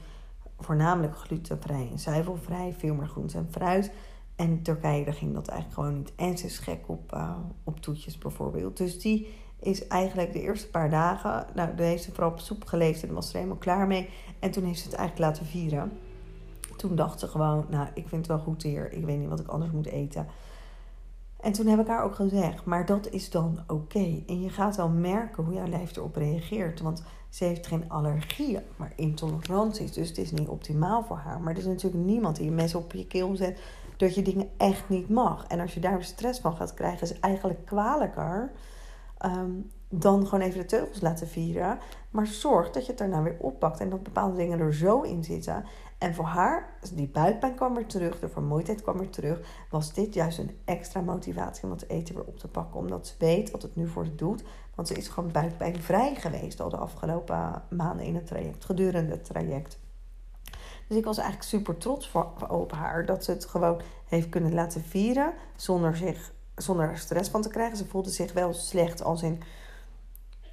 voornamelijk 0.58 1.16
glutenvrij 1.16 1.88
en 1.90 1.98
zuivelvrij. 1.98 2.74
Veel 2.78 2.94
meer 2.94 3.08
groente 3.08 3.38
en 3.38 3.48
fruit. 3.50 3.92
En 4.36 4.62
Turkije 4.62 5.04
daar 5.04 5.14
ging 5.14 5.34
dat 5.34 5.48
eigenlijk 5.48 5.80
gewoon 5.80 5.98
niet. 5.98 6.12
En 6.16 6.38
ze 6.38 6.46
is 6.46 6.58
gek 6.58 6.88
op, 6.88 7.12
uh, 7.14 7.36
op 7.64 7.80
toetjes 7.80 8.18
bijvoorbeeld. 8.18 8.76
Dus 8.76 9.00
die 9.00 9.28
is 9.60 9.86
eigenlijk 9.86 10.32
de 10.32 10.40
eerste 10.40 10.68
paar 10.68 10.90
dagen... 10.90 11.46
Nou, 11.54 11.74
daar 11.74 11.86
heeft 11.86 12.02
ze 12.02 12.12
vooral 12.12 12.30
op 12.30 12.38
soep 12.38 12.64
geleefd 12.64 13.02
en 13.02 13.14
was 13.14 13.28
er 13.28 13.34
helemaal 13.34 13.56
klaar 13.56 13.86
mee. 13.86 14.08
En 14.38 14.50
toen 14.50 14.64
heeft 14.64 14.78
ze 14.78 14.88
het 14.88 14.96
eigenlijk 14.96 15.30
laten 15.30 15.46
vieren. 15.46 15.92
Toen 16.76 16.96
dacht 16.96 17.20
ze 17.20 17.26
gewoon, 17.26 17.66
nou, 17.70 17.88
ik 17.94 18.08
vind 18.08 18.26
het 18.26 18.26
wel 18.26 18.38
goed 18.38 18.62
hier. 18.62 18.92
Ik 18.92 19.04
weet 19.04 19.18
niet 19.18 19.28
wat 19.28 19.40
ik 19.40 19.48
anders 19.48 19.70
moet 19.70 19.86
eten. 19.86 20.26
En 21.40 21.52
toen 21.52 21.66
heb 21.66 21.80
ik 21.80 21.86
haar 21.86 22.04
ook 22.04 22.14
gezegd, 22.14 22.64
maar 22.64 22.86
dat 22.86 23.10
is 23.10 23.30
dan 23.30 23.58
oké. 23.66 24.22
En 24.26 24.40
je 24.40 24.50
gaat 24.50 24.76
wel 24.76 24.88
merken 24.88 25.44
hoe 25.44 25.54
jouw 25.54 25.66
lijf 25.66 25.96
erop 25.96 26.16
reageert. 26.16 26.80
Want 26.80 27.02
ze 27.28 27.44
heeft 27.44 27.66
geen 27.66 27.90
allergieën, 27.90 28.62
maar 28.76 28.92
intoleranties. 28.96 29.92
Dus 29.92 30.08
het 30.08 30.18
is 30.18 30.30
niet 30.30 30.48
optimaal 30.48 31.04
voor 31.04 31.16
haar. 31.16 31.40
Maar 31.40 31.52
er 31.52 31.58
is 31.58 31.64
natuurlijk 31.64 32.04
niemand 32.04 32.36
die 32.36 32.44
je 32.44 32.50
mes 32.50 32.74
op 32.74 32.92
je 32.92 33.06
keel 33.06 33.36
zet 33.36 33.60
dat 33.96 34.14
je 34.14 34.22
dingen 34.22 34.48
echt 34.56 34.88
niet 34.88 35.08
mag. 35.08 35.46
En 35.46 35.60
als 35.60 35.74
je 35.74 35.80
daar 35.80 36.02
stress 36.02 36.40
van 36.40 36.56
gaat 36.56 36.74
krijgen, 36.74 37.02
is 37.02 37.08
het 37.08 37.20
eigenlijk 37.20 37.66
kwalijker 37.66 38.52
um, 39.24 39.70
dan 39.90 40.26
gewoon 40.26 40.44
even 40.44 40.60
de 40.60 40.66
teugels 40.66 41.00
laten 41.00 41.28
vieren. 41.28 41.78
Maar 42.10 42.26
zorg 42.26 42.70
dat 42.70 42.82
je 42.82 42.88
het 42.88 42.98
daarna 42.98 43.22
weer 43.22 43.36
oppakt 43.38 43.80
en 43.80 43.90
dat 43.90 44.02
bepaalde 44.02 44.36
dingen 44.36 44.58
er 44.58 44.74
zo 44.74 45.00
in 45.00 45.24
zitten. 45.24 45.64
En 45.98 46.14
voor 46.14 46.24
haar, 46.24 46.78
die 46.94 47.08
buikpijn 47.08 47.54
kwam 47.54 47.74
weer 47.74 47.86
terug, 47.86 48.18
de 48.18 48.28
vermoeidheid 48.28 48.82
kwam 48.82 48.98
weer 48.98 49.10
terug, 49.10 49.40
was 49.70 49.92
dit 49.92 50.14
juist 50.14 50.38
een 50.38 50.58
extra 50.64 51.00
motivatie 51.00 51.64
om 51.64 51.70
het 51.70 51.88
eten 51.88 52.14
weer 52.14 52.24
op 52.24 52.38
te 52.38 52.48
pakken. 52.48 52.80
Omdat 52.80 53.06
ze 53.06 53.14
weet 53.18 53.50
wat 53.50 53.62
het 53.62 53.76
nu 53.76 53.88
voor 53.88 54.04
ze 54.04 54.14
doet. 54.14 54.44
Want 54.74 54.88
ze 54.88 54.94
is 54.94 55.08
gewoon 55.08 55.32
buikpijnvrij 55.32 56.14
geweest 56.14 56.60
al 56.60 56.68
de 56.68 56.76
afgelopen 56.76 57.62
maanden 57.70 58.06
in 58.06 58.14
het 58.14 58.26
traject, 58.26 58.64
gedurende 58.64 59.12
het 59.12 59.24
traject. 59.24 59.78
Dus 60.88 60.96
ik 60.96 61.04
was 61.04 61.18
eigenlijk 61.18 61.48
super 61.48 61.76
trots 61.76 62.08
voor, 62.08 62.32
op 62.48 62.72
haar 62.72 63.06
dat 63.06 63.24
ze 63.24 63.30
het 63.30 63.44
gewoon 63.44 63.80
heeft 64.06 64.28
kunnen 64.28 64.54
laten 64.54 64.80
vieren 64.80 65.32
zonder, 65.56 65.96
zich, 65.96 66.32
zonder 66.58 66.88
er 66.88 66.98
stress 66.98 67.30
van 67.30 67.42
te 67.42 67.48
krijgen. 67.48 67.76
Ze 67.76 67.86
voelde 67.86 68.10
zich 68.10 68.32
wel 68.32 68.52
slecht 68.52 69.04
als 69.04 69.22
in. 69.22 69.42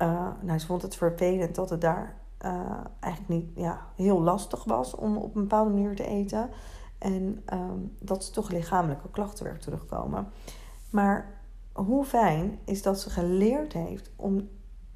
Uh, 0.02 0.28
nou, 0.42 0.60
ze 0.60 0.66
vond 0.66 0.82
het 0.82 0.96
vervelend 0.96 1.56
dat 1.56 1.70
het 1.70 1.82
daar 1.82 2.16
uh, 2.46 2.72
eigenlijk 3.00 3.34
niet 3.34 3.52
ja, 3.56 3.86
heel 3.96 4.22
lastig 4.22 4.64
was 4.64 4.96
om 4.96 5.18
op 5.18 5.36
een 5.36 5.42
bepaalde 5.42 5.70
manier 5.70 5.96
te 5.96 6.06
eten. 6.06 6.50
En 6.98 7.44
um, 7.54 7.96
dat 8.00 8.24
ze 8.24 8.32
toch 8.32 8.52
lichamelijke 8.52 9.10
klachten 9.12 9.46
weer 9.46 9.60
terugkomen. 9.60 10.28
Maar 10.90 11.40
hoe 11.74 12.06
fijn 12.06 12.60
is 12.66 12.82
dat 12.82 13.00
ze 13.00 13.10
geleerd 13.10 13.74
heeft 13.74 14.12
om 14.16 14.50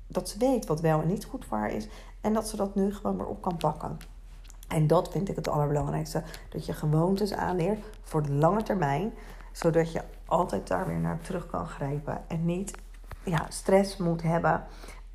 dat 0.08 0.30
ze 0.30 0.38
weet 0.38 0.66
wat 0.66 0.82
wel 0.82 1.02
en 1.02 1.08
niet 1.08 1.26
goed 1.26 1.46
voor 1.46 1.58
haar 1.58 1.72
is. 1.72 1.88
En 2.22 2.34
dat 2.34 2.48
ze 2.48 2.56
dat 2.56 2.76
nu 2.76 2.94
gewoon 2.94 3.18
weer 3.18 3.28
op 3.28 3.42
kan 3.42 3.58
pakken. 3.58 3.98
En 4.68 4.88
dat 4.88 5.10
vind 5.12 5.30
ik 5.30 5.36
het 5.36 5.48
allerbelangrijkste. 5.48 6.24
Dat 6.50 6.66
je 6.66 6.74
gewoontes 6.74 7.34
aanleert 7.34 7.80
voor 8.02 8.24
de 8.24 8.32
lange 8.32 8.64
termijn. 8.64 9.14
Zodat 9.52 9.92
je 9.92 10.02
altijd 10.26 10.68
daar 10.68 10.88
weer 10.88 11.00
naar 11.00 11.20
terug 11.20 11.48
kan 11.48 11.68
grijpen. 11.68 12.22
En 12.28 12.46
niet 12.46 12.78
ja, 13.24 13.46
stress 13.50 13.98
moet 13.98 14.22
hebben 14.22 14.64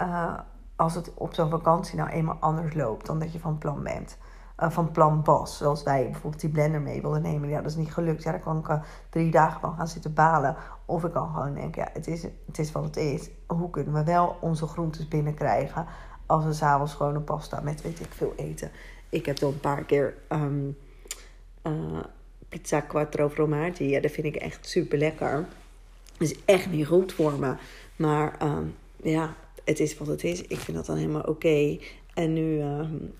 uh, 0.02 0.38
als 0.76 0.94
het 0.94 1.14
op 1.14 1.34
zo'n 1.34 1.50
vakantie 1.50 1.96
nou 1.96 2.10
eenmaal 2.10 2.36
anders 2.40 2.74
loopt 2.74 3.06
dan 3.06 3.18
dat 3.18 3.32
je 3.32 3.38
van 3.38 3.58
plan 3.58 3.82
bent. 3.82 4.18
Uh, 4.62 4.70
van 4.70 4.90
plan 4.90 5.24
was. 5.24 5.56
Zoals 5.56 5.82
wij 5.82 6.04
bijvoorbeeld 6.04 6.40
die 6.40 6.50
blender 6.50 6.80
mee 6.80 7.00
wilden 7.00 7.22
nemen. 7.22 7.48
Ja, 7.48 7.60
dat 7.60 7.70
is 7.70 7.76
niet 7.76 7.92
gelukt. 7.92 8.22
Ja, 8.22 8.30
daar 8.30 8.40
kan 8.40 8.58
ik 8.58 8.68
uh, 8.68 8.82
drie 9.08 9.30
dagen 9.30 9.60
van 9.60 9.76
gaan 9.76 9.88
zitten 9.88 10.14
balen. 10.14 10.56
Of 10.84 11.04
ik 11.04 11.12
kan 11.12 11.28
gewoon 11.34 11.54
denken, 11.54 11.82
ja, 11.82 11.90
het 11.92 12.06
is, 12.06 12.22
het 12.22 12.58
is 12.58 12.72
wat 12.72 12.84
het 12.84 12.96
is. 12.96 13.30
Hoe 13.46 13.70
kunnen 13.70 13.94
we 13.94 14.04
wel 14.04 14.36
onze 14.40 14.66
groentes 14.66 15.08
binnenkrijgen 15.08 15.86
als 16.26 16.44
we 16.44 16.52
s'avonds 16.52 16.94
gewoon 16.94 17.14
een 17.14 17.24
pasta 17.24 17.60
met 17.60 17.82
weet 17.82 18.00
ik 18.00 18.12
veel 18.12 18.32
eten. 18.36 18.70
Ik 19.08 19.26
heb 19.26 19.42
al 19.42 19.48
een 19.48 19.60
paar 19.60 19.84
keer 19.84 20.14
uh, 21.62 21.98
pizza 22.54 22.80
quattro 22.80 23.28
formaggi. 23.28 23.88
Ja, 23.88 24.00
dat 24.00 24.10
vind 24.10 24.26
ik 24.26 24.36
echt 24.36 24.68
super 24.68 24.98
lekker. 24.98 25.46
Is 26.18 26.34
echt 26.44 26.70
niet 26.70 26.86
goed 26.86 27.12
voor 27.12 27.38
me. 27.38 27.54
Maar 27.96 28.42
um, 28.42 28.74
ja, 29.02 29.36
het 29.64 29.80
is 29.80 29.98
wat 29.98 30.06
het 30.06 30.24
is. 30.24 30.42
Ik 30.42 30.58
vind 30.58 30.76
dat 30.76 30.86
dan 30.86 30.96
helemaal 30.96 31.22
oké. 31.22 31.78
En 32.14 32.32
nu 32.32 32.62
um, 32.62 33.14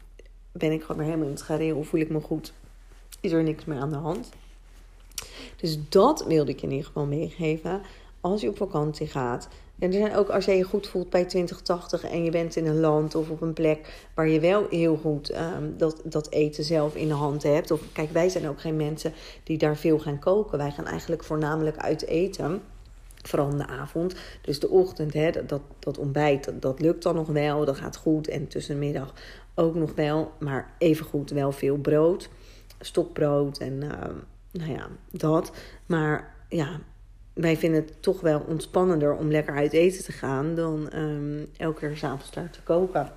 ben 0.53 0.73
ik 0.73 0.81
gewoon 0.81 0.97
weer 0.97 1.07
helemaal 1.07 1.29
in 1.29 1.73
het. 1.75 1.87
Voel 1.87 2.01
ik 2.01 2.11
me 2.11 2.21
goed. 2.21 2.53
Is 3.21 3.33
er 3.33 3.43
niks 3.43 3.65
meer 3.65 3.79
aan 3.79 3.91
de 3.91 3.97
hand. 3.97 4.29
Dus 5.57 5.79
dat 5.89 6.25
wilde 6.25 6.51
ik 6.51 6.63
in 6.63 6.71
ieder 6.71 6.87
geval 6.87 7.07
meegeven. 7.07 7.83
Als 8.21 8.41
je 8.41 8.49
op 8.49 8.57
vakantie 8.57 9.07
gaat, 9.07 9.49
en 9.85 9.93
er 9.93 9.99
zijn 9.99 10.17
ook 10.17 10.29
als 10.29 10.45
jij 10.45 10.57
je 10.57 10.63
goed 10.63 10.87
voelt 10.87 11.11
bij 11.11 11.25
2080 11.25 12.05
en 12.05 12.25
je 12.25 12.31
bent 12.31 12.57
in 12.57 12.67
een 12.67 12.81
land 12.81 13.15
of 13.15 13.31
op 13.31 13.41
een 13.41 13.53
plek 13.53 14.09
waar 14.15 14.29
je 14.29 14.41
wel 14.41 14.67
heel 14.71 14.97
goed 14.97 15.35
um, 15.35 15.75
dat, 15.77 16.01
dat 16.05 16.31
eten 16.31 16.65
zelf 16.65 16.95
in 16.95 17.09
de 17.09 17.15
hand 17.15 17.43
hebt. 17.43 17.71
Of 17.71 17.81
kijk, 17.93 18.11
wij 18.11 18.29
zijn 18.29 18.49
ook 18.49 18.61
geen 18.61 18.77
mensen 18.77 19.13
die 19.43 19.59
daar 19.59 19.77
veel 19.77 19.99
gaan 19.99 20.19
koken. 20.19 20.59
Wij 20.59 20.71
gaan 20.71 20.87
eigenlijk 20.87 21.25
voornamelijk 21.25 21.77
uit 21.77 22.07
eten. 22.07 22.63
Vooral 23.23 23.51
in 23.51 23.59
de 23.59 23.67
avond. 23.67 24.15
Dus 24.43 24.61
de 24.61 24.69
ochtend, 24.69 25.13
hè, 25.13 25.31
dat, 25.47 25.61
dat 25.79 25.99
ontbijt, 25.99 26.53
dat, 26.61 26.81
lukt 26.81 27.03
dan 27.03 27.15
nog 27.15 27.29
wel. 27.29 27.65
Dat 27.65 27.77
gaat 27.77 27.97
goed. 27.97 28.29
En 28.29 28.49
tussen 28.49 28.75
de 28.75 28.87
middag 28.87 29.15
ook 29.55 29.75
nog 29.75 29.95
wel. 29.95 30.33
Maar 30.39 30.75
even 30.79 31.07
goed 31.07 31.31
wel 31.31 31.53
veel 31.53 31.77
brood. 31.77 32.29
Stokbrood 32.81 33.59
en 33.59 33.73
uh, 33.83 33.91
nou 34.51 34.73
ja, 34.73 34.89
dat. 35.11 35.53
Maar 35.87 36.35
ja, 36.49 36.81
wij 37.35 37.57
vinden 37.57 37.81
het 37.81 38.03
toch 38.03 38.21
wel 38.21 38.45
ontspannender 38.49 39.15
om 39.17 39.31
lekker 39.31 39.55
uit 39.55 39.73
eten 39.73 40.05
te 40.05 40.13
gaan 40.13 40.55
dan 40.55 40.89
um, 40.95 41.51
elke 41.57 41.79
keer 41.81 41.97
s'avonds 41.97 42.31
daar 42.31 42.51
te 42.51 42.63
koken. 42.63 43.11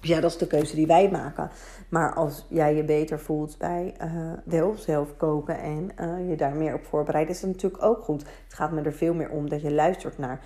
Dus 0.00 0.12
ja, 0.12 0.20
dat 0.20 0.30
is 0.30 0.38
de 0.38 0.46
keuze 0.46 0.74
die 0.74 0.86
wij 0.86 1.10
maken. 1.10 1.50
Maar 1.88 2.14
als 2.14 2.46
jij 2.48 2.74
je 2.74 2.84
beter 2.84 3.20
voelt 3.20 3.58
bij 3.58 3.94
uh, 4.02 4.32
wel 4.44 4.74
zelf 4.78 5.16
koken 5.16 5.58
en 5.58 5.90
uh, 6.00 6.28
je 6.30 6.36
daar 6.36 6.54
meer 6.54 6.74
op 6.74 6.84
voorbereidt, 6.84 7.30
is 7.30 7.40
dat 7.40 7.50
natuurlijk 7.50 7.82
ook 7.82 8.04
goed. 8.04 8.20
Het 8.20 8.54
gaat 8.54 8.72
me 8.72 8.82
er 8.82 8.92
veel 8.92 9.14
meer 9.14 9.30
om 9.30 9.48
dat 9.48 9.62
je 9.62 9.72
luistert 9.72 10.18
naar 10.18 10.40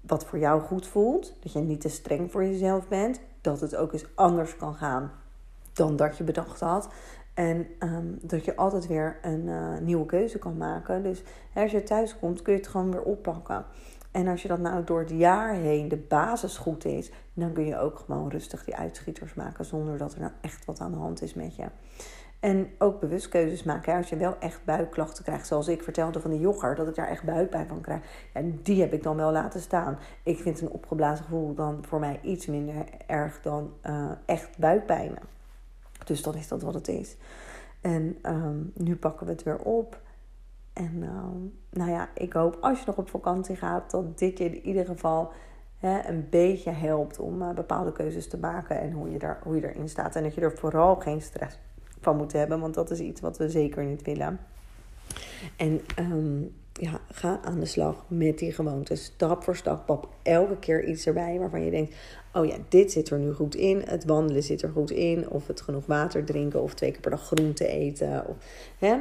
wat 0.00 0.24
voor 0.24 0.38
jou 0.38 0.60
goed 0.60 0.86
voelt. 0.86 1.34
Dat 1.42 1.52
je 1.52 1.58
niet 1.58 1.80
te 1.80 1.88
streng 1.88 2.30
voor 2.30 2.44
jezelf 2.44 2.88
bent. 2.88 3.20
Dat 3.40 3.60
het 3.60 3.76
ook 3.76 3.92
eens 3.92 4.06
anders 4.14 4.56
kan 4.56 4.74
gaan 4.74 5.12
dan 5.72 5.96
dat 5.96 6.16
je 6.16 6.24
bedacht 6.24 6.60
had. 6.60 6.88
En 7.34 7.66
um, 7.78 8.18
dat 8.22 8.44
je 8.44 8.56
altijd 8.56 8.86
weer 8.86 9.18
een 9.22 9.46
uh, 9.46 9.78
nieuwe 9.80 10.06
keuze 10.06 10.38
kan 10.38 10.56
maken. 10.56 11.02
Dus 11.02 11.22
als 11.54 11.70
je 11.70 11.82
thuis 11.82 12.18
komt, 12.18 12.42
kun 12.42 12.52
je 12.52 12.58
het 12.58 12.68
gewoon 12.68 12.90
weer 12.90 13.02
oppakken. 13.02 13.64
En 14.10 14.28
als 14.28 14.42
je 14.42 14.48
dat 14.48 14.58
nou 14.58 14.84
door 14.84 15.00
het 15.00 15.10
jaar 15.10 15.54
heen 15.54 15.88
de 15.88 15.96
basis 15.96 16.56
goed 16.56 16.84
is, 16.84 17.10
dan 17.32 17.52
kun 17.52 17.66
je 17.66 17.78
ook 17.78 17.98
gewoon 17.98 18.28
rustig 18.28 18.64
die 18.64 18.76
uitschieters 18.76 19.34
maken 19.34 19.64
zonder 19.64 19.98
dat 19.98 20.14
er 20.14 20.20
nou 20.20 20.32
echt 20.40 20.64
wat 20.64 20.80
aan 20.80 20.92
de 20.92 20.98
hand 20.98 21.22
is 21.22 21.34
met 21.34 21.56
je. 21.56 21.64
En 22.40 22.68
ook 22.78 23.00
bewust 23.00 23.28
keuzes 23.28 23.62
maken. 23.62 23.96
Als 23.96 24.08
je 24.08 24.16
wel 24.16 24.36
echt 24.38 24.64
buikklachten 24.64 25.24
krijgt, 25.24 25.46
zoals 25.46 25.68
ik 25.68 25.82
vertelde 25.82 26.20
van 26.20 26.30
die 26.30 26.40
yoghurt, 26.40 26.76
dat 26.76 26.88
ik 26.88 26.94
daar 26.94 27.08
echt 27.08 27.22
buikpijn 27.22 27.68
van 27.68 27.80
krijg. 27.80 28.00
Ja, 28.34 28.40
die 28.62 28.80
heb 28.80 28.92
ik 28.92 29.02
dan 29.02 29.16
wel 29.16 29.32
laten 29.32 29.60
staan. 29.60 29.98
Ik 30.22 30.38
vind 30.38 30.60
een 30.60 30.70
opgeblazen 30.70 31.24
gevoel 31.24 31.54
dan 31.54 31.84
voor 31.86 32.00
mij 32.00 32.20
iets 32.22 32.46
minder 32.46 32.74
erg 33.06 33.42
dan 33.42 33.72
uh, 33.86 34.10
echt 34.26 34.58
buikpijnen. 34.58 35.22
Dus 36.04 36.22
dan 36.22 36.34
is 36.34 36.48
dat 36.48 36.62
wat 36.62 36.74
het 36.74 36.88
is. 36.88 37.16
En 37.80 38.18
um, 38.22 38.72
nu 38.74 38.96
pakken 38.96 39.26
we 39.26 39.32
het 39.32 39.42
weer 39.42 39.58
op. 39.58 40.00
En 40.72 41.02
um, 41.02 41.58
nou 41.70 41.90
ja, 41.90 42.08
ik 42.14 42.32
hoop 42.32 42.58
als 42.60 42.78
je 42.78 42.84
nog 42.86 42.96
op 42.96 43.08
vakantie 43.08 43.56
gaat, 43.56 43.90
dat 43.90 44.18
dit 44.18 44.38
je 44.38 44.44
in 44.44 44.66
ieder 44.66 44.84
geval 44.86 45.32
hè, 45.78 46.08
een 46.08 46.26
beetje 46.30 46.70
helpt 46.70 47.18
om 47.18 47.42
uh, 47.42 47.50
bepaalde 47.50 47.92
keuzes 47.92 48.28
te 48.28 48.38
maken 48.38 48.80
en 48.80 48.92
hoe 48.92 49.10
je, 49.10 49.18
daar, 49.18 49.40
hoe 49.42 49.54
je 49.54 49.72
erin 49.72 49.88
staat. 49.88 50.16
En 50.16 50.22
dat 50.22 50.34
je 50.34 50.40
er 50.40 50.58
vooral 50.58 50.96
geen 50.96 51.22
stress 51.22 51.58
van 52.00 52.16
moet 52.16 52.32
hebben, 52.32 52.60
want 52.60 52.74
dat 52.74 52.90
is 52.90 53.00
iets 53.00 53.20
wat 53.20 53.38
we 53.38 53.50
zeker 53.50 53.84
niet 53.84 54.02
willen. 54.02 54.40
En 55.56 55.80
um, 55.98 56.54
ja, 56.80 57.00
ga 57.10 57.40
aan 57.44 57.60
de 57.60 57.66
slag 57.66 58.04
met 58.08 58.38
die 58.38 58.52
gewoontes. 58.52 59.04
Stap 59.04 59.42
voor 59.42 59.56
stap, 59.56 59.86
pap 59.86 60.08
elke 60.22 60.58
keer 60.58 60.84
iets 60.84 61.06
erbij 61.06 61.38
waarvan 61.38 61.64
je 61.64 61.70
denkt: 61.70 61.94
oh 62.32 62.46
ja, 62.46 62.56
dit 62.68 62.92
zit 62.92 63.10
er 63.10 63.18
nu 63.18 63.32
goed 63.32 63.54
in. 63.54 63.82
Het 63.84 64.04
wandelen 64.04 64.42
zit 64.42 64.62
er 64.62 64.70
goed 64.70 64.90
in. 64.90 65.30
Of 65.30 65.46
het 65.46 65.60
genoeg 65.60 65.86
water 65.86 66.24
drinken. 66.24 66.62
Of 66.62 66.74
twee 66.74 66.90
keer 66.90 67.00
per 67.00 67.10
dag 67.10 67.26
groente 67.26 67.66
eten. 67.66 68.26
Of, 68.26 68.36
hè? 68.78 68.96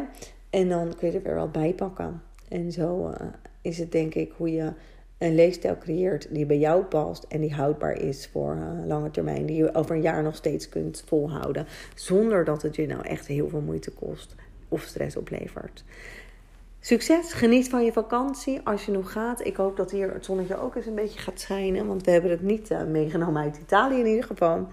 En 0.50 0.70
dan 0.70 0.96
kun 0.98 1.12
je 1.12 1.18
er 1.18 1.24
weer 1.24 1.36
wat 1.36 1.52
bij 1.52 1.74
pakken. 1.74 2.22
En 2.48 2.72
zo 2.72 3.08
uh, 3.08 3.28
is 3.62 3.78
het 3.78 3.92
denk 3.92 4.16
ik 4.16 4.32
hoe 4.38 4.52
je 4.52 4.72
een 5.18 5.36
leefstijl 5.36 5.78
creëert 5.78 6.28
die 6.32 6.46
bij 6.46 6.58
jou 6.58 6.84
past 6.84 7.24
en 7.24 7.42
die 7.42 7.54
houdbaar 7.54 8.02
is 8.02 8.28
voor 8.28 8.56
uh, 8.56 8.86
lange 8.86 9.12
termijn. 9.12 9.46
Die 9.46 9.56
je 9.56 9.76
over 9.76 9.96
een 9.96 10.02
jaar 10.02 10.24
nog 10.24 10.36
steeds 10.36 10.70
kunt 10.70 11.04
volhouden. 11.06 11.66
Zonder 11.96 12.46
dat 12.46 12.62
het 12.62 12.76
je 12.76 12.88
nou 12.88 13.02
echt 13.02 13.28
heel 13.28 13.50
veel 13.50 13.62
moeite 13.62 13.92
kost 13.92 14.36
of 14.68 14.82
stress 14.82 15.16
oplevert. 15.16 15.84
Succes, 16.86 17.34
geniet 17.34 17.70
van 17.70 17.86
je 17.86 17.92
vakantie 17.92 18.62
als 18.64 18.86
je 18.86 18.92
nog 18.92 19.12
gaat. 19.12 19.46
Ik 19.46 19.56
hoop 19.56 19.78
dat 19.78 19.92
hier 19.92 20.14
het 20.14 20.26
zonnetje 20.26 20.58
ook 20.58 20.76
eens 20.76 20.86
een 20.86 20.96
beetje 20.96 21.20
gaat 21.20 21.40
schijnen. 21.40 21.88
Want 21.88 22.06
we 22.06 22.12
hebben 22.12 22.32
het 22.32 22.42
niet 22.42 22.72
uh, 22.72 22.84
meegenomen 22.84 23.42
uit 23.42 23.58
Italië 23.58 24.00
in 24.00 24.06
ieder 24.06 24.24
geval. 24.24 24.68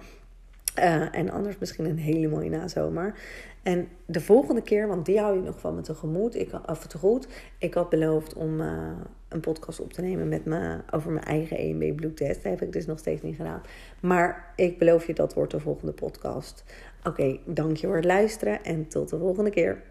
Uh, 0.78 1.14
en 1.16 1.30
anders 1.30 1.58
misschien 1.58 1.84
een 1.84 1.98
hele 1.98 2.28
mooie 2.28 2.50
nazomer. 2.50 3.14
En 3.62 3.88
de 4.06 4.20
volgende 4.20 4.62
keer, 4.62 4.88
want 4.88 5.06
die 5.06 5.18
hou 5.18 5.36
je 5.36 5.42
nog 5.42 5.60
van 5.60 5.74
me 5.74 5.80
tegemoet, 5.80 6.34
ik, 6.34 6.50
of 6.66 6.86
tegoed. 6.86 7.28
Ik 7.58 7.74
had 7.74 7.88
beloofd 7.88 8.34
om 8.34 8.60
uh, 8.60 8.90
een 9.28 9.40
podcast 9.40 9.80
op 9.80 9.92
te 9.92 10.02
nemen 10.02 10.28
met 10.28 10.44
me 10.44 10.78
over 10.90 11.10
mijn 11.10 11.24
eigen 11.24 11.56
EMB 11.56 11.96
bloedtest. 11.96 12.42
Dat 12.42 12.52
heb 12.52 12.62
ik 12.62 12.72
dus 12.72 12.86
nog 12.86 12.98
steeds 12.98 13.22
niet 13.22 13.36
gedaan. 13.36 13.62
Maar 14.00 14.52
ik 14.56 14.78
beloof 14.78 15.06
je, 15.06 15.14
dat 15.14 15.34
wordt 15.34 15.52
de 15.52 15.60
volgende 15.60 15.92
podcast. 15.92 16.64
Oké, 16.98 17.08
okay, 17.08 17.40
dank 17.44 17.76
je 17.76 17.86
voor 17.86 17.96
het 17.96 18.04
luisteren 18.04 18.64
en 18.64 18.88
tot 18.88 19.08
de 19.08 19.18
volgende 19.18 19.50
keer. 19.50 19.82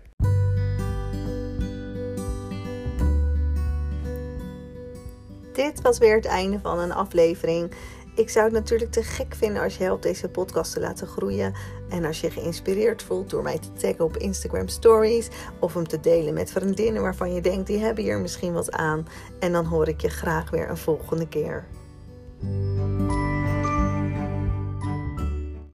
Dit 5.60 5.82
was 5.82 5.98
weer 5.98 6.15
het 6.15 6.26
einde 6.26 6.60
van 6.60 6.80
een 6.80 6.91
aflevering. 6.91 7.72
Ik 8.15 8.30
zou 8.30 8.45
het 8.45 8.54
natuurlijk 8.54 8.91
te 8.91 9.04
gek 9.04 9.36
vinden 9.36 9.62
als 9.62 9.78
je 9.78 9.84
helpt 9.84 10.04
deze 10.04 10.30
podcast 10.30 10.74
te 10.74 10.80
laten 10.80 11.08
groeien. 11.08 11.54
En 11.89 12.06
als 12.06 12.22
je 12.22 12.32
geïnspireerd 12.32 13.04
voelt 13.04 13.30
door 13.30 13.43
mij 13.43 13.60
te 13.60 13.74
taggen 13.74 14.06
op 14.06 14.17
Instagram 14.17 14.67
Stories. 14.67 15.28
Of 15.60 15.74
hem 15.74 15.88
te 15.88 16.00
delen 16.00 16.34
met 16.34 16.52
vriendinnen 16.52 17.02
waarvan 17.02 17.34
je 17.34 17.41
denkt 17.41 17.67
die 17.67 17.80
hebben 17.80 18.04
hier 18.04 18.19
misschien 18.19 18.54
wat 18.54 18.72
aan. 18.72 19.08
En 19.39 19.52
dan 19.52 19.65
hoor 19.65 19.88
ik 19.88 20.02
je 20.02 20.10
graag 20.10 20.50
weer 20.50 20.69
een 20.69 20.78
volgende 20.78 21.28
keer. 21.28 21.67